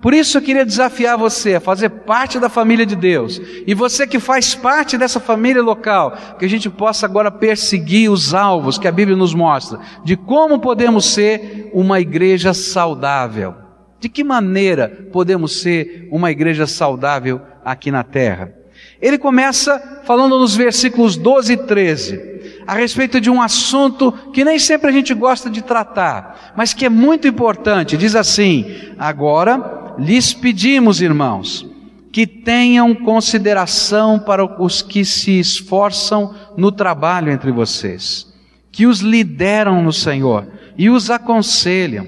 Por 0.00 0.14
isso 0.14 0.38
eu 0.38 0.42
queria 0.42 0.64
desafiar 0.64 1.18
você 1.18 1.56
a 1.56 1.60
fazer 1.60 1.88
parte 1.88 2.38
da 2.38 2.48
família 2.48 2.86
de 2.86 2.94
Deus. 2.94 3.40
E 3.66 3.74
você 3.74 4.06
que 4.06 4.20
faz 4.20 4.54
parte 4.54 4.96
dessa 4.96 5.18
família 5.18 5.60
local, 5.60 6.16
que 6.38 6.44
a 6.44 6.48
gente 6.48 6.70
possa 6.70 7.04
agora 7.04 7.30
perseguir 7.30 8.10
os 8.10 8.32
alvos 8.32 8.78
que 8.78 8.86
a 8.86 8.92
Bíblia 8.92 9.16
nos 9.16 9.34
mostra, 9.34 9.80
de 10.04 10.16
como 10.16 10.60
podemos 10.60 11.06
ser 11.06 11.70
uma 11.72 11.98
igreja 11.98 12.54
saudável. 12.54 13.67
De 14.00 14.08
que 14.08 14.22
maneira 14.22 15.08
podemos 15.12 15.60
ser 15.60 16.08
uma 16.10 16.30
igreja 16.30 16.66
saudável 16.66 17.40
aqui 17.64 17.90
na 17.90 18.04
terra? 18.04 18.52
Ele 19.00 19.18
começa 19.18 20.02
falando 20.04 20.38
nos 20.38 20.56
versículos 20.56 21.16
12 21.16 21.52
e 21.52 21.56
13 21.56 22.38
a 22.66 22.74
respeito 22.74 23.20
de 23.20 23.30
um 23.30 23.40
assunto 23.40 24.12
que 24.32 24.44
nem 24.44 24.58
sempre 24.58 24.90
a 24.90 24.92
gente 24.92 25.14
gosta 25.14 25.48
de 25.48 25.62
tratar, 25.62 26.52
mas 26.56 26.74
que 26.74 26.84
é 26.84 26.88
muito 26.88 27.26
importante. 27.26 27.96
Diz 27.96 28.14
assim: 28.14 28.66
Agora 28.98 29.94
lhes 29.98 30.34
pedimos, 30.34 31.00
irmãos, 31.00 31.66
que 32.12 32.26
tenham 32.26 32.94
consideração 32.94 34.18
para 34.18 34.44
os 34.62 34.82
que 34.82 35.04
se 35.04 35.38
esforçam 35.38 36.34
no 36.56 36.70
trabalho 36.70 37.32
entre 37.32 37.50
vocês, 37.50 38.26
que 38.70 38.86
os 38.86 39.00
lideram 39.00 39.82
no 39.82 39.92
Senhor 39.92 40.46
e 40.76 40.90
os 40.90 41.10
aconselham. 41.10 42.06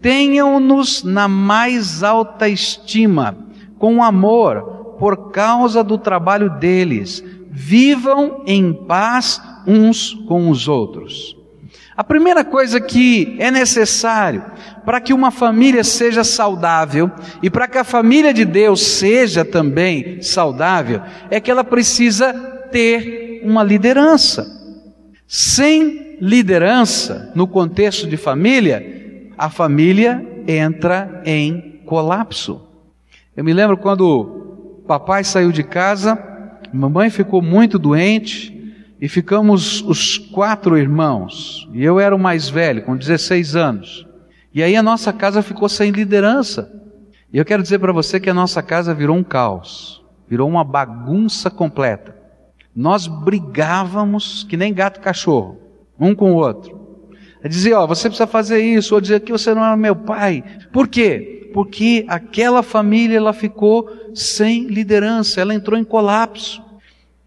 Tenham-nos 0.00 1.02
na 1.02 1.26
mais 1.26 2.02
alta 2.02 2.48
estima, 2.48 3.36
com 3.78 4.02
amor, 4.02 4.96
por 4.98 5.30
causa 5.30 5.82
do 5.82 5.98
trabalho 5.98 6.50
deles. 6.58 7.22
Vivam 7.50 8.42
em 8.46 8.72
paz 8.72 9.40
uns 9.66 10.14
com 10.26 10.48
os 10.50 10.68
outros. 10.68 11.36
A 11.96 12.04
primeira 12.04 12.44
coisa 12.44 12.80
que 12.80 13.34
é 13.40 13.50
necessário 13.50 14.44
para 14.84 15.00
que 15.00 15.12
uma 15.12 15.32
família 15.32 15.82
seja 15.82 16.22
saudável 16.22 17.10
e 17.42 17.50
para 17.50 17.66
que 17.66 17.76
a 17.76 17.82
família 17.82 18.32
de 18.32 18.44
Deus 18.44 18.80
seja 18.80 19.44
também 19.44 20.22
saudável 20.22 21.02
é 21.28 21.40
que 21.40 21.50
ela 21.50 21.64
precisa 21.64 22.32
ter 22.70 23.40
uma 23.44 23.64
liderança. 23.64 24.46
Sem 25.26 26.16
liderança, 26.20 27.32
no 27.34 27.48
contexto 27.48 28.06
de 28.06 28.16
família, 28.16 28.97
a 29.38 29.48
família 29.48 30.26
entra 30.46 31.22
em 31.24 31.80
colapso. 31.86 32.60
Eu 33.36 33.44
me 33.44 33.52
lembro 33.52 33.76
quando 33.76 34.82
papai 34.86 35.22
saiu 35.22 35.52
de 35.52 35.62
casa, 35.62 36.18
mamãe 36.72 37.08
ficou 37.08 37.40
muito 37.40 37.78
doente, 37.78 38.58
e 39.00 39.08
ficamos 39.08 39.80
os 39.82 40.18
quatro 40.18 40.76
irmãos, 40.76 41.68
e 41.72 41.84
eu 41.84 42.00
era 42.00 42.14
o 42.14 42.18
mais 42.18 42.48
velho, 42.48 42.82
com 42.82 42.96
16 42.96 43.54
anos. 43.54 44.06
E 44.52 44.60
aí 44.60 44.74
a 44.74 44.82
nossa 44.82 45.12
casa 45.12 45.40
ficou 45.40 45.68
sem 45.68 45.92
liderança. 45.92 46.72
E 47.32 47.38
eu 47.38 47.44
quero 47.44 47.62
dizer 47.62 47.78
para 47.78 47.92
você 47.92 48.18
que 48.18 48.28
a 48.28 48.34
nossa 48.34 48.60
casa 48.60 48.92
virou 48.92 49.16
um 49.16 49.22
caos, 49.22 50.02
virou 50.26 50.48
uma 50.48 50.64
bagunça 50.64 51.48
completa. 51.48 52.16
Nós 52.74 53.06
brigávamos 53.06 54.42
que 54.42 54.56
nem 54.56 54.74
gato 54.74 54.98
e 54.98 55.02
cachorro, 55.02 55.60
um 55.98 56.12
com 56.12 56.32
o 56.32 56.36
outro. 56.36 56.77
É 57.42 57.48
dizer, 57.48 57.74
ó, 57.74 57.86
você 57.86 58.08
precisa 58.08 58.26
fazer 58.26 58.60
isso, 58.60 58.94
ou 58.94 59.00
dizer 59.00 59.20
que 59.20 59.32
você 59.32 59.54
não 59.54 59.64
é 59.64 59.76
meu 59.76 59.94
pai. 59.94 60.42
Por 60.72 60.88
quê? 60.88 61.50
Porque 61.54 62.04
aquela 62.08 62.62
família 62.62 63.16
ela 63.16 63.32
ficou 63.32 63.90
sem 64.14 64.66
liderança, 64.66 65.40
ela 65.40 65.54
entrou 65.54 65.78
em 65.78 65.84
colapso. 65.84 66.62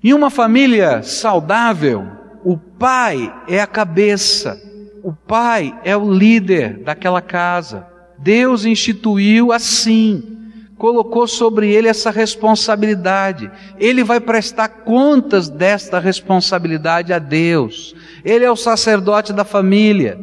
Em 0.03 0.13
uma 0.13 0.29
família 0.29 1.01
saudável, 1.03 2.05
o 2.43 2.57
pai 2.57 3.33
é 3.47 3.61
a 3.61 3.67
cabeça, 3.67 4.59
o 5.03 5.13
pai 5.13 5.77
é 5.83 5.95
o 5.95 6.11
líder 6.11 6.79
daquela 6.79 7.21
casa. 7.21 7.87
Deus 8.17 8.65
instituiu 8.65 9.51
assim, 9.51 10.40
colocou 10.81 11.27
sobre 11.27 11.71
ele 11.71 11.87
essa 11.87 12.09
responsabilidade. 12.09 13.51
Ele 13.77 14.03
vai 14.03 14.19
prestar 14.19 14.67
contas 14.67 15.47
desta 15.47 15.99
responsabilidade 15.99 17.13
a 17.13 17.19
Deus. 17.19 17.93
Ele 18.25 18.43
é 18.43 18.49
o 18.49 18.55
sacerdote 18.55 19.31
da 19.31 19.43
família. 19.43 20.19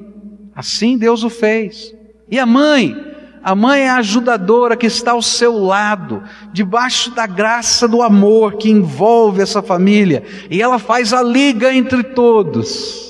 Assim 0.57 0.99
Deus 0.99 1.23
o 1.23 1.31
fez. 1.31 1.95
E 2.29 2.41
a 2.41 2.45
mãe 2.45 3.07
a 3.41 3.55
mãe 3.55 3.83
é 3.83 3.89
a 3.89 3.99
ajudadora 3.99 4.77
que 4.77 4.87
está 4.87 5.13
ao 5.13 5.23
seu 5.23 5.57
lado, 5.57 6.25
debaixo 6.53 7.13
da 7.13 7.25
graça 7.25 7.87
do 7.87 8.03
amor 8.03 8.57
que 8.57 8.69
envolve 8.69 9.41
essa 9.41 9.63
família, 9.63 10.25
e 10.51 10.61
ela 10.61 10.79
faz 10.79 11.13
a 11.13 11.23
liga 11.23 11.73
entre 11.73 12.03
todos. 12.03 13.08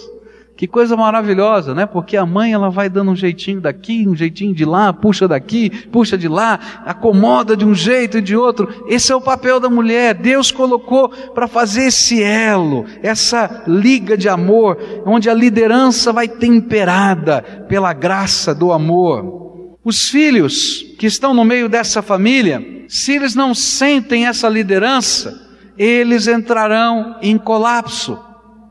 Que 0.58 0.66
coisa 0.66 0.96
maravilhosa, 0.96 1.72
né? 1.72 1.86
Porque 1.86 2.16
a 2.16 2.26
mãe 2.26 2.52
ela 2.52 2.68
vai 2.68 2.88
dando 2.88 3.12
um 3.12 3.14
jeitinho 3.14 3.60
daqui, 3.60 4.08
um 4.08 4.16
jeitinho 4.16 4.52
de 4.52 4.64
lá, 4.64 4.92
puxa 4.92 5.28
daqui, 5.28 5.70
puxa 5.70 6.18
de 6.18 6.26
lá, 6.26 6.82
acomoda 6.84 7.56
de 7.56 7.64
um 7.64 7.72
jeito 7.72 8.18
e 8.18 8.20
de 8.20 8.34
outro. 8.34 8.84
Esse 8.88 9.12
é 9.12 9.14
o 9.14 9.20
papel 9.20 9.60
da 9.60 9.70
mulher. 9.70 10.14
Deus 10.14 10.50
colocou 10.50 11.10
para 11.10 11.46
fazer 11.46 11.84
esse 11.84 12.20
elo, 12.20 12.86
essa 13.04 13.62
liga 13.68 14.18
de 14.18 14.28
amor, 14.28 14.76
onde 15.06 15.30
a 15.30 15.34
liderança 15.34 16.12
vai 16.12 16.26
temperada 16.26 17.40
pela 17.68 17.92
graça 17.92 18.52
do 18.52 18.72
amor. 18.72 19.78
Os 19.84 20.10
filhos 20.10 20.84
que 20.98 21.06
estão 21.06 21.32
no 21.32 21.44
meio 21.44 21.68
dessa 21.68 22.02
família, 22.02 22.84
se 22.88 23.12
eles 23.12 23.36
não 23.36 23.54
sentem 23.54 24.26
essa 24.26 24.48
liderança, 24.48 25.40
eles 25.78 26.26
entrarão 26.26 27.14
em 27.22 27.38
colapso. 27.38 28.26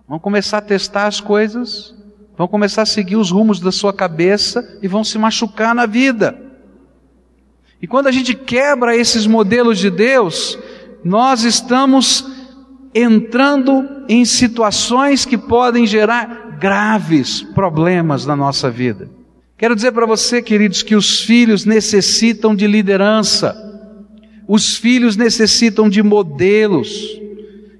Vão 0.07 0.19
começar 0.19 0.59
a 0.59 0.61
testar 0.61 1.07
as 1.07 1.19
coisas, 1.19 1.93
vão 2.37 2.47
começar 2.47 2.83
a 2.83 2.85
seguir 2.85 3.17
os 3.17 3.29
rumos 3.29 3.59
da 3.59 3.73
sua 3.73 3.91
cabeça 3.91 4.79
e 4.81 4.87
vão 4.87 5.03
se 5.03 5.17
machucar 5.17 5.75
na 5.75 5.85
vida. 5.85 6.39
E 7.81 7.87
quando 7.87 8.07
a 8.07 8.11
gente 8.11 8.33
quebra 8.33 8.95
esses 8.95 9.27
modelos 9.27 9.77
de 9.77 9.89
Deus, 9.89 10.57
nós 11.03 11.43
estamos 11.43 12.25
entrando 12.95 14.05
em 14.07 14.23
situações 14.23 15.25
que 15.25 15.37
podem 15.37 15.85
gerar 15.85 16.57
graves 16.57 17.41
problemas 17.41 18.25
na 18.25 18.35
nossa 18.35 18.71
vida. 18.71 19.09
Quero 19.57 19.75
dizer 19.75 19.91
para 19.91 20.05
você, 20.05 20.41
queridos, 20.41 20.83
que 20.83 20.95
os 20.95 21.21
filhos 21.21 21.65
necessitam 21.65 22.55
de 22.55 22.65
liderança, 22.65 23.55
os 24.47 24.77
filhos 24.77 25.17
necessitam 25.17 25.89
de 25.89 26.01
modelos 26.01 27.19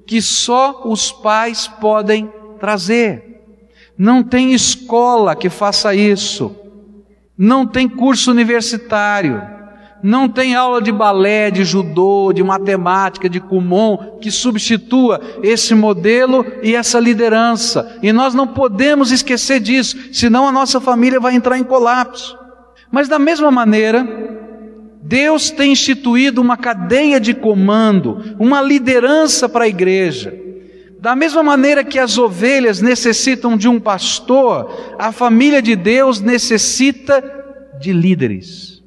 que 0.07 0.21
só 0.21 0.83
os 0.85 1.11
pais 1.11 1.67
podem 1.67 2.31
trazer. 2.59 3.43
Não 3.95 4.23
tem 4.23 4.53
escola 4.53 5.35
que 5.35 5.49
faça 5.49 5.93
isso, 5.93 6.55
não 7.37 7.67
tem 7.67 7.87
curso 7.87 8.31
universitário 8.31 9.57
não 10.01 10.29
tem 10.29 10.55
aula 10.55 10.81
de 10.81 10.91
balé, 10.91 11.49
de 11.49 11.63
judô, 11.63 12.31
de 12.33 12.43
matemática, 12.43 13.29
de 13.29 13.39
kumon 13.39 14.17
que 14.21 14.29
substitua 14.29 15.19
esse 15.41 15.73
modelo 15.73 16.45
e 16.61 16.75
essa 16.75 16.99
liderança. 16.99 17.97
E 18.01 18.11
nós 18.13 18.33
não 18.33 18.47
podemos 18.47 19.11
esquecer 19.11 19.59
disso, 19.59 19.97
senão 20.13 20.47
a 20.47 20.51
nossa 20.51 20.79
família 20.79 21.19
vai 21.19 21.35
entrar 21.35 21.57
em 21.57 21.63
colapso. 21.63 22.37
Mas 22.91 23.07
da 23.07 23.17
mesma 23.19 23.51
maneira, 23.51 24.05
Deus 25.07 25.49
tem 25.49 25.71
instituído 25.71 26.41
uma 26.41 26.57
cadeia 26.57 27.19
de 27.19 27.33
comando, 27.33 28.35
uma 28.37 28.61
liderança 28.61 29.47
para 29.47 29.65
a 29.65 29.67
igreja. 29.67 30.37
Da 30.99 31.15
mesma 31.15 31.41
maneira 31.41 31.83
que 31.83 31.97
as 31.97 32.17
ovelhas 32.17 32.81
necessitam 32.81 33.55
de 33.55 33.67
um 33.67 33.79
pastor, 33.79 34.95
a 34.99 35.11
família 35.11 35.61
de 35.61 35.75
Deus 35.75 36.19
necessita 36.19 37.23
de 37.79 37.93
líderes 37.93 38.77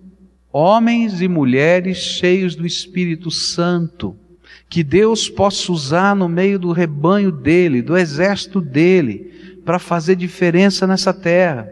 homens 0.53 1.21
e 1.21 1.29
mulheres 1.29 1.99
cheios 1.99 2.55
do 2.55 2.67
Espírito 2.67 3.31
Santo, 3.31 4.17
que 4.69 4.83
Deus 4.83 5.29
possa 5.29 5.73
usar 5.73 6.15
no 6.15 6.29
meio 6.29 6.59
do 6.59 6.73
rebanho 6.73 7.31
dele, 7.31 7.83
do 7.83 7.97
exército 7.97 8.61
dele, 8.61 9.61
para 9.65 9.79
fazer 9.79 10.17
diferença 10.17 10.87
nessa 10.87 11.13
terra. 11.13 11.69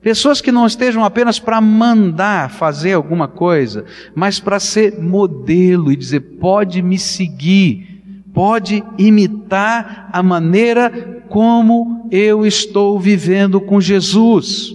Pessoas 0.00 0.40
que 0.40 0.52
não 0.52 0.66
estejam 0.66 1.04
apenas 1.04 1.38
para 1.38 1.60
mandar 1.60 2.50
fazer 2.50 2.92
alguma 2.92 3.26
coisa, 3.26 3.84
mas 4.14 4.38
para 4.38 4.60
ser 4.60 5.00
modelo 5.00 5.90
e 5.90 5.96
dizer: 5.96 6.20
pode 6.40 6.80
me 6.82 6.98
seguir, 6.98 8.02
pode 8.32 8.84
imitar 8.96 10.08
a 10.12 10.22
maneira 10.22 11.24
como 11.28 12.08
eu 12.10 12.46
estou 12.46 12.98
vivendo 12.98 13.60
com 13.60 13.80
Jesus. 13.80 14.74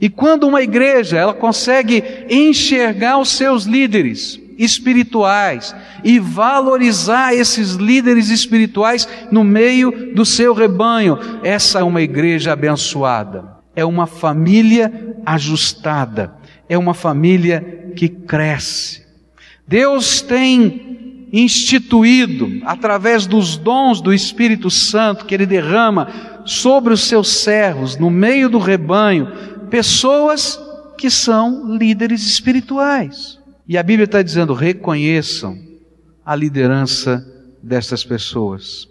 E 0.00 0.08
quando 0.08 0.46
uma 0.46 0.62
igreja 0.62 1.18
ela 1.18 1.34
consegue 1.34 2.02
enxergar 2.28 3.18
os 3.18 3.30
seus 3.30 3.64
líderes 3.64 4.40
espirituais 4.58 5.74
e 6.04 6.18
valorizar 6.18 7.34
esses 7.34 7.74
líderes 7.74 8.28
espirituais 8.28 9.08
no 9.30 9.42
meio 9.42 10.14
do 10.14 10.24
seu 10.24 10.52
rebanho, 10.52 11.18
essa 11.42 11.80
é 11.80 11.82
uma 11.82 12.02
igreja 12.02 12.52
abençoada. 12.52 13.59
É 13.74 13.84
uma 13.84 14.06
família 14.06 15.16
ajustada, 15.24 16.34
é 16.68 16.76
uma 16.76 16.94
família 16.94 17.92
que 17.96 18.08
cresce. 18.08 19.04
Deus 19.66 20.20
tem 20.20 21.28
instituído, 21.32 22.60
através 22.64 23.26
dos 23.26 23.56
dons 23.56 24.00
do 24.00 24.12
Espírito 24.12 24.68
Santo 24.70 25.24
que 25.24 25.34
Ele 25.34 25.46
derrama 25.46 26.08
sobre 26.44 26.92
os 26.92 27.02
seus 27.02 27.28
servos, 27.28 27.96
no 27.96 28.10
meio 28.10 28.48
do 28.48 28.58
rebanho, 28.58 29.28
pessoas 29.70 30.58
que 30.98 31.08
são 31.08 31.76
líderes 31.76 32.26
espirituais. 32.26 33.38
E 33.66 33.78
a 33.78 33.82
Bíblia 33.82 34.04
está 34.04 34.20
dizendo: 34.20 34.52
reconheçam 34.52 35.56
a 36.24 36.34
liderança 36.34 37.26
destas 37.62 38.04
pessoas. 38.04 38.88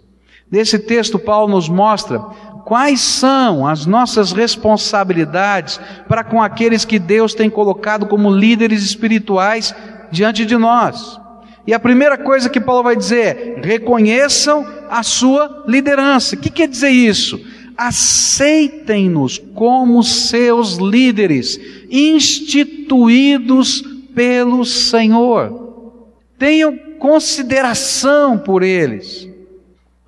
Nesse 0.50 0.78
texto, 0.78 1.18
Paulo 1.18 1.52
nos 1.54 1.68
mostra 1.68 2.18
quais 2.64 3.00
são 3.00 3.66
as 3.66 3.86
nossas 3.86 4.32
responsabilidades 4.32 5.80
para 6.08 6.24
com 6.24 6.42
aqueles 6.42 6.84
que 6.84 6.98
Deus 6.98 7.34
tem 7.34 7.48
colocado 7.48 8.06
como 8.06 8.30
líderes 8.30 8.82
espirituais 8.82 9.74
diante 10.10 10.44
de 10.44 10.56
nós. 10.56 11.18
E 11.66 11.74
a 11.74 11.78
primeira 11.78 12.18
coisa 12.18 12.48
que 12.48 12.60
Paulo 12.60 12.82
vai 12.82 12.96
dizer 12.96 13.24
é: 13.24 13.60
reconheçam 13.62 14.66
a 14.88 15.02
sua 15.02 15.64
liderança. 15.68 16.34
O 16.34 16.38
que 16.38 16.50
quer 16.50 16.68
dizer 16.68 16.90
isso? 16.90 17.40
Aceitem-nos 17.76 19.38
como 19.54 20.02
seus 20.02 20.76
líderes, 20.76 21.58
instituídos 21.90 23.82
pelo 24.14 24.64
Senhor. 24.64 25.94
Tenham 26.38 26.76
consideração 26.98 28.36
por 28.36 28.62
eles. 28.62 29.29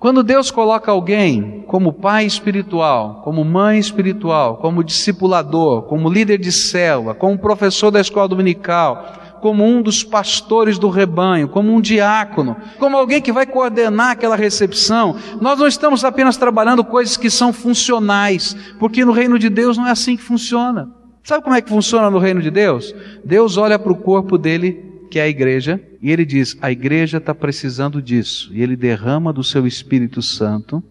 Quando 0.03 0.21
Deus 0.21 0.51
coloca 0.51 0.91
alguém 0.91 1.63
como 1.65 1.93
pai 1.93 2.25
espiritual, 2.25 3.21
como 3.23 3.45
mãe 3.45 3.79
espiritual, 3.79 4.57
como 4.57 4.83
discipulador, 4.83 5.83
como 5.83 6.09
líder 6.09 6.39
de 6.39 6.51
célula, 6.51 7.15
como 7.15 7.37
professor 7.37 7.89
da 7.89 8.01
escola 8.01 8.27
dominical, 8.27 9.39
como 9.39 9.63
um 9.63 9.81
dos 9.81 10.03
pastores 10.03 10.77
do 10.77 10.89
rebanho, 10.89 11.47
como 11.47 11.73
um 11.73 11.79
diácono, 11.79 12.57
como 12.77 12.97
alguém 12.97 13.21
que 13.21 13.31
vai 13.31 13.45
coordenar 13.45 14.09
aquela 14.09 14.35
recepção, 14.35 15.15
nós 15.39 15.57
não 15.57 15.67
estamos 15.67 16.03
apenas 16.03 16.35
trabalhando 16.35 16.83
coisas 16.83 17.15
que 17.15 17.29
são 17.29 17.53
funcionais, 17.53 18.57
porque 18.79 19.05
no 19.05 19.13
reino 19.13 19.39
de 19.39 19.47
Deus 19.47 19.77
não 19.77 19.87
é 19.87 19.91
assim 19.91 20.17
que 20.17 20.23
funciona. 20.23 20.89
Sabe 21.23 21.45
como 21.45 21.55
é 21.55 21.61
que 21.61 21.69
funciona 21.69 22.09
no 22.09 22.19
reino 22.19 22.41
de 22.41 22.51
Deus? 22.51 22.93
Deus 23.23 23.55
olha 23.55 23.79
para 23.79 23.93
o 23.93 23.95
corpo 23.95 24.37
dele 24.37 24.92
que 25.13 25.19
é 25.19 25.21
a 25.21 25.29
igreja, 25.29 25.79
e 26.01 26.11
ele 26.11 26.25
diz: 26.25 26.57
a 26.59 26.71
igreja 26.71 27.19
está 27.19 27.35
precisando 27.35 28.01
disso, 28.01 28.49
e 28.51 28.63
ele 28.63 28.75
derrama 28.75 29.31
do 29.31 29.43
seu 29.43 29.67
Espírito 29.67 30.23
Santo, 30.23 30.83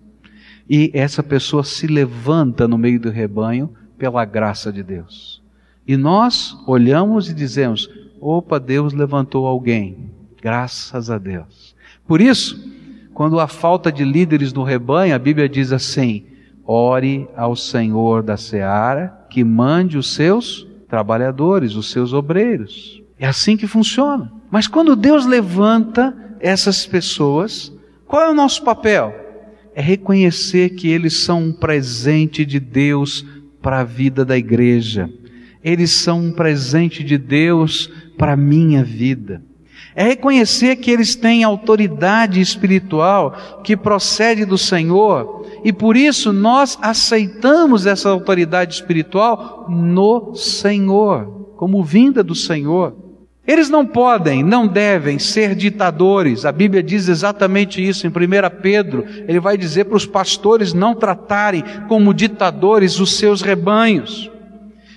e 0.71 0.93
essa 0.95 1.25
pessoa 1.25 1.65
se 1.65 1.89
levanta 1.89 2.69
no 2.69 2.79
meio 2.79 3.01
do 3.01 3.11
rebanho 3.11 3.75
pela 3.99 4.25
graça 4.25 4.73
de 4.73 4.81
Deus. 4.81 5.43
E 5.85 5.97
nós 5.97 6.57
olhamos 6.69 7.29
e 7.29 7.35
dizemos: 7.35 7.91
opa, 8.21 8.61
Deus 8.61 8.93
levantou 8.93 9.45
alguém, 9.45 10.13
graças 10.41 11.11
a 11.11 11.19
Deus. 11.19 11.75
Por 12.07 12.21
isso, 12.21 12.65
quando 13.13 13.41
há 13.41 13.49
falta 13.49 13.91
de 13.91 14.05
líderes 14.05 14.53
no 14.53 14.63
rebanho, 14.63 15.17
a 15.17 15.19
Bíblia 15.19 15.49
diz 15.49 15.73
assim: 15.73 16.27
ore 16.65 17.29
ao 17.37 17.57
Senhor 17.57 18.23
da 18.23 18.37
seara 18.37 19.27
que 19.29 19.43
mande 19.43 19.99
os 19.99 20.15
seus 20.15 20.65
trabalhadores, 20.89 21.75
os 21.75 21.91
seus 21.91 22.13
obreiros. 22.13 23.02
É 23.23 23.27
assim 23.29 23.57
que 23.57 23.69
funciona. 23.69 24.33
Mas 24.51 24.67
quando 24.67 24.97
Deus 24.97 25.25
levanta 25.25 26.13
essas 26.41 26.85
pessoas, 26.85 27.73
qual 28.05 28.21
é 28.21 28.29
o 28.29 28.35
nosso 28.35 28.65
papel? 28.65 29.15
É 29.77 29.81
reconhecer 29.81 30.71
que 30.71 30.89
eles 30.89 31.23
são 31.23 31.41
um 31.41 31.53
presente 31.53 32.45
de 32.45 32.59
Deus 32.59 33.25
para 33.63 33.79
a 33.79 33.85
vida 33.85 34.25
da 34.25 34.37
igreja. 34.37 35.09
Eles 35.63 35.93
são 35.93 36.19
um 36.19 36.33
presente 36.33 37.05
de 37.05 37.17
Deus 37.17 37.89
para 38.19 38.33
a 38.33 38.37
minha 38.37 38.83
vida. 38.83 39.41
É 39.95 40.03
reconhecer 40.03 40.75
que 40.75 40.91
eles 40.91 41.15
têm 41.15 41.45
autoridade 41.45 42.41
espiritual 42.41 43.61
que 43.63 43.77
procede 43.77 44.45
do 44.45 44.59
Senhor 44.59 45.47
e 45.65 45.73
por 45.73 45.97
isso 45.97 46.33
nós 46.33 46.77
aceitamos 46.83 47.87
essa 47.87 48.09
autoridade 48.11 48.75
espiritual 48.75 49.67
no 49.71 50.35
Senhor, 50.35 51.53
como 51.57 51.85
vinda 51.85 52.25
do 52.25 52.35
Senhor. 52.35 53.01
Eles 53.45 53.69
não 53.69 53.85
podem, 53.85 54.43
não 54.43 54.69
devem 54.69 55.19
ser 55.19 55.57
ditadores. 55.57 56.45
A 56.45 56.53
Bíblia 56.53 56.83
diz 56.83 57.09
exatamente 57.09 57.87
isso 57.87 58.07
em 58.07 58.11
1 58.11 58.13
Pedro. 58.63 59.05
Ele 59.27 59.41
vai 59.41 59.59
dizer 59.59 59.87
para 59.87 59.97
os 59.97 60.07
pastores 60.07 60.73
não 60.73 60.95
tratarem 60.95 61.65
como 61.89 62.15
ditadores 62.15 63.01
os 63.01 63.17
seus 63.17 63.43
rebanhos. 63.43 64.31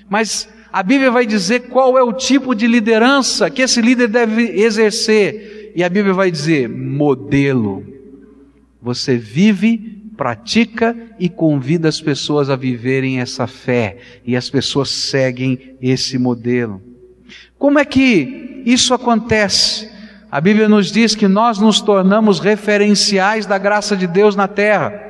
Mas 0.08 0.48
a 0.72 0.84
Bíblia 0.84 1.10
vai 1.10 1.26
dizer 1.26 1.69
qual 1.69 1.98
é 1.98 2.04
o 2.04 2.13
tipo 2.13 2.54
de 2.54 2.67
liderança 2.67 3.50
que 3.50 3.63
esse 3.63 3.82
líder 3.82 4.10
deve 4.10 4.43
exercer. 4.62 5.72
E 5.76 5.84
a 5.84 5.89
Bíblia 5.89 6.13
vai 6.13 6.30
dizer: 6.30 6.69
modelo. 6.69 7.84
Você 8.80 9.17
vive, 9.17 10.04
pratica 10.15 10.96
e 11.19 11.28
convida 11.30 11.89
as 11.89 12.00
pessoas 12.00 12.52
a 12.52 12.56
viverem 12.56 13.19
essa 13.19 13.48
fé. 13.48 13.98
E 14.24 14.36
as 14.36 14.52
pessoas 14.52 14.89
seguem 14.91 15.76
esse 15.82 16.19
modelo. 16.19 16.80
Como 17.58 17.80
é 17.80 17.86
que 17.86 18.44
isso 18.65 18.93
acontece? 18.93 19.89
A 20.32 20.41
Bíblia 20.41 20.67
nos 20.67 20.91
diz 20.91 21.15
que 21.15 21.28
nós 21.28 21.60
nos 21.60 21.80
tornamos 21.80 22.39
referenciais 22.39 23.45
da 23.45 23.58
graça 23.58 23.95
de 23.95 24.08
Deus 24.08 24.36
na 24.36 24.47
terra. 24.47 25.01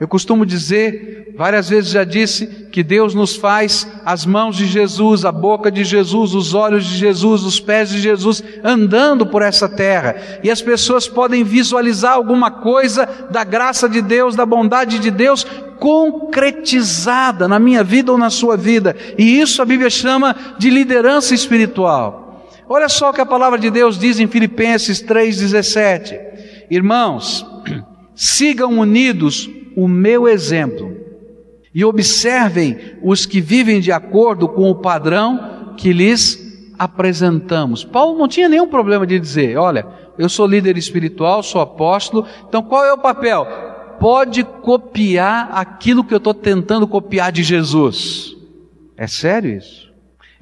Eu 0.00 0.08
costumo 0.08 0.46
dizer, 0.46 1.34
várias 1.36 1.68
vezes 1.68 1.90
já 1.90 2.04
disse, 2.04 2.46
que 2.72 2.82
Deus 2.82 3.14
nos 3.14 3.36
faz 3.36 3.86
as 4.04 4.26
mãos 4.26 4.56
de 4.56 4.66
Jesus, 4.66 5.24
a 5.24 5.30
boca 5.30 5.70
de 5.70 5.84
Jesus, 5.84 6.34
os 6.34 6.54
olhos 6.54 6.84
de 6.84 6.96
Jesus, 6.96 7.44
os 7.44 7.60
pés 7.60 7.90
de 7.90 8.00
Jesus 8.00 8.42
andando 8.64 9.26
por 9.26 9.42
essa 9.42 9.68
terra. 9.68 10.16
E 10.42 10.50
as 10.50 10.60
pessoas 10.60 11.06
podem 11.06 11.44
visualizar 11.44 12.14
alguma 12.14 12.50
coisa 12.50 13.08
da 13.30 13.44
graça 13.44 13.88
de 13.88 14.02
Deus, 14.02 14.34
da 14.34 14.44
bondade 14.44 14.98
de 14.98 15.10
Deus 15.10 15.46
concretizada 15.78 17.46
na 17.46 17.58
minha 17.58 17.84
vida 17.84 18.10
ou 18.10 18.18
na 18.18 18.30
sua 18.30 18.56
vida. 18.56 18.96
E 19.18 19.40
isso 19.40 19.60
a 19.60 19.64
Bíblia 19.64 19.90
chama 19.90 20.34
de 20.58 20.70
liderança 20.70 21.34
espiritual. 21.34 22.23
Olha 22.68 22.88
só 22.88 23.10
o 23.10 23.12
que 23.12 23.20
a 23.20 23.26
palavra 23.26 23.58
de 23.58 23.70
Deus 23.70 23.98
diz 23.98 24.18
em 24.18 24.26
Filipenses 24.26 25.02
3,17. 25.02 26.18
Irmãos, 26.70 27.46
sigam 28.14 28.78
unidos 28.78 29.48
o 29.76 29.86
meu 29.86 30.26
exemplo 30.28 30.96
e 31.74 31.84
observem 31.84 32.78
os 33.02 33.26
que 33.26 33.40
vivem 33.40 33.80
de 33.80 33.90
acordo 33.90 34.48
com 34.48 34.70
o 34.70 34.76
padrão 34.76 35.74
que 35.76 35.92
lhes 35.92 36.72
apresentamos. 36.78 37.84
Paulo 37.84 38.18
não 38.18 38.28
tinha 38.28 38.48
nenhum 38.48 38.68
problema 38.68 39.06
de 39.06 39.18
dizer: 39.18 39.58
olha, 39.58 39.86
eu 40.16 40.28
sou 40.28 40.46
líder 40.46 40.78
espiritual, 40.78 41.42
sou 41.42 41.60
apóstolo, 41.60 42.26
então 42.48 42.62
qual 42.62 42.84
é 42.84 42.92
o 42.92 42.98
papel? 42.98 43.46
Pode 43.98 44.44
copiar 44.44 45.50
aquilo 45.52 46.04
que 46.04 46.14
eu 46.14 46.18
estou 46.18 46.34
tentando 46.34 46.86
copiar 46.86 47.32
de 47.32 47.42
Jesus. 47.42 48.36
É 48.96 49.06
sério 49.06 49.56
isso? 49.56 49.93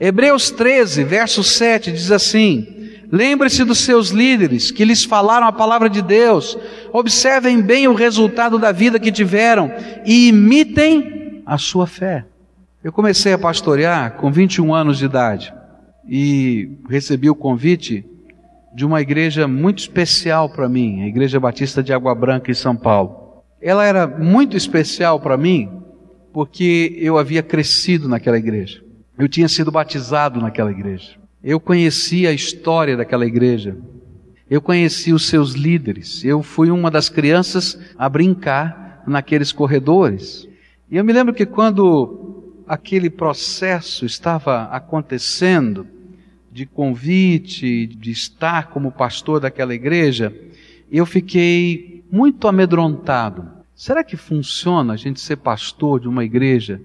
Hebreus 0.04 0.50
13, 0.50 1.04
verso 1.04 1.44
7 1.44 1.92
diz 1.92 2.10
assim: 2.10 2.66
Lembre-se 3.08 3.62
dos 3.62 3.78
seus 3.78 4.08
líderes 4.08 4.72
que 4.72 4.84
lhes 4.84 5.04
falaram 5.04 5.46
a 5.46 5.52
palavra 5.52 5.88
de 5.88 6.02
Deus. 6.02 6.58
Observem 6.92 7.62
bem 7.62 7.86
o 7.86 7.94
resultado 7.94 8.58
da 8.58 8.72
vida 8.72 8.98
que 8.98 9.12
tiveram 9.12 9.70
e 10.04 10.26
imitem 10.26 11.44
a 11.46 11.56
sua 11.56 11.86
fé. 11.86 12.24
Eu 12.82 12.90
comecei 12.90 13.32
a 13.32 13.38
pastorear 13.38 14.16
com 14.16 14.32
21 14.32 14.74
anos 14.74 14.98
de 14.98 15.04
idade 15.04 15.54
e 16.08 16.68
recebi 16.90 17.30
o 17.30 17.34
convite 17.36 18.04
de 18.74 18.84
uma 18.84 19.00
igreja 19.00 19.46
muito 19.46 19.78
especial 19.78 20.50
para 20.50 20.68
mim, 20.68 21.02
a 21.02 21.06
Igreja 21.06 21.38
Batista 21.38 21.80
de 21.80 21.92
Água 21.92 22.12
Branca 22.12 22.50
em 22.50 22.54
São 22.54 22.74
Paulo. 22.74 23.44
Ela 23.62 23.86
era 23.86 24.04
muito 24.08 24.56
especial 24.56 25.20
para 25.20 25.36
mim 25.36 25.70
porque 26.32 26.92
eu 26.98 27.16
havia 27.16 27.40
crescido 27.40 28.08
naquela 28.08 28.36
igreja. 28.36 28.82
Eu 29.22 29.28
tinha 29.28 29.48
sido 29.48 29.70
batizado 29.70 30.40
naquela 30.40 30.72
igreja. 30.72 31.12
Eu 31.44 31.61
conheci 31.61 32.26
a 32.26 32.32
história 32.32 32.96
daquela 32.96 33.24
igreja. 33.24 33.76
Eu 34.50 34.61
conheci 34.61 35.12
os 35.12 35.28
seus 35.28 35.52
líderes. 35.52 36.24
Eu 36.24 36.42
fui 36.42 36.72
uma 36.72 36.90
das 36.90 37.08
crianças 37.08 37.78
a 37.96 38.08
brincar 38.08 39.04
naqueles 39.06 39.52
corredores. 39.52 40.48
E 40.90 40.96
eu 40.96 41.04
me 41.04 41.12
lembro 41.12 41.32
que 41.32 41.46
quando 41.46 42.64
aquele 42.66 43.08
processo 43.08 44.04
estava 44.04 44.64
acontecendo, 44.64 45.87
de 46.50 46.66
convite, 46.66 47.87
de 47.87 48.11
estar 48.11 48.70
como 48.70 48.90
pastor 48.90 49.38
daquela 49.38 49.72
igreja, 49.72 50.35
eu 50.90 51.06
fiquei 51.06 52.02
muito 52.11 52.48
amedrontado. 52.48 53.48
Será 53.72 54.02
que 54.02 54.16
funciona 54.16 54.94
a 54.94 54.96
gente 54.96 55.20
ser 55.20 55.37
pastor 55.37 56.00
de 56.00 56.08
uma 56.08 56.24
igreja 56.24 56.82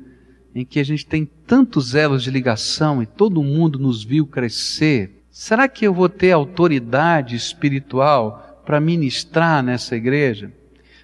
em 0.59 0.65
que 0.65 0.79
a 0.79 0.83
gente 0.83 1.05
tem 1.05 1.23
tantos 1.45 1.93
elos 1.93 2.23
de 2.23 2.31
ligação 2.31 2.99
e 2.99 3.05
todo 3.05 3.43
mundo 3.43 3.77
nos 3.77 4.03
viu 4.03 4.25
crescer, 4.25 5.23
será 5.29 5.67
que 5.67 5.85
eu 5.85 5.93
vou 5.93 6.09
ter 6.09 6.31
autoridade 6.31 7.35
espiritual 7.35 8.63
para 8.65 8.79
ministrar 8.79 9.61
nessa 9.61 9.95
igreja? 9.95 10.51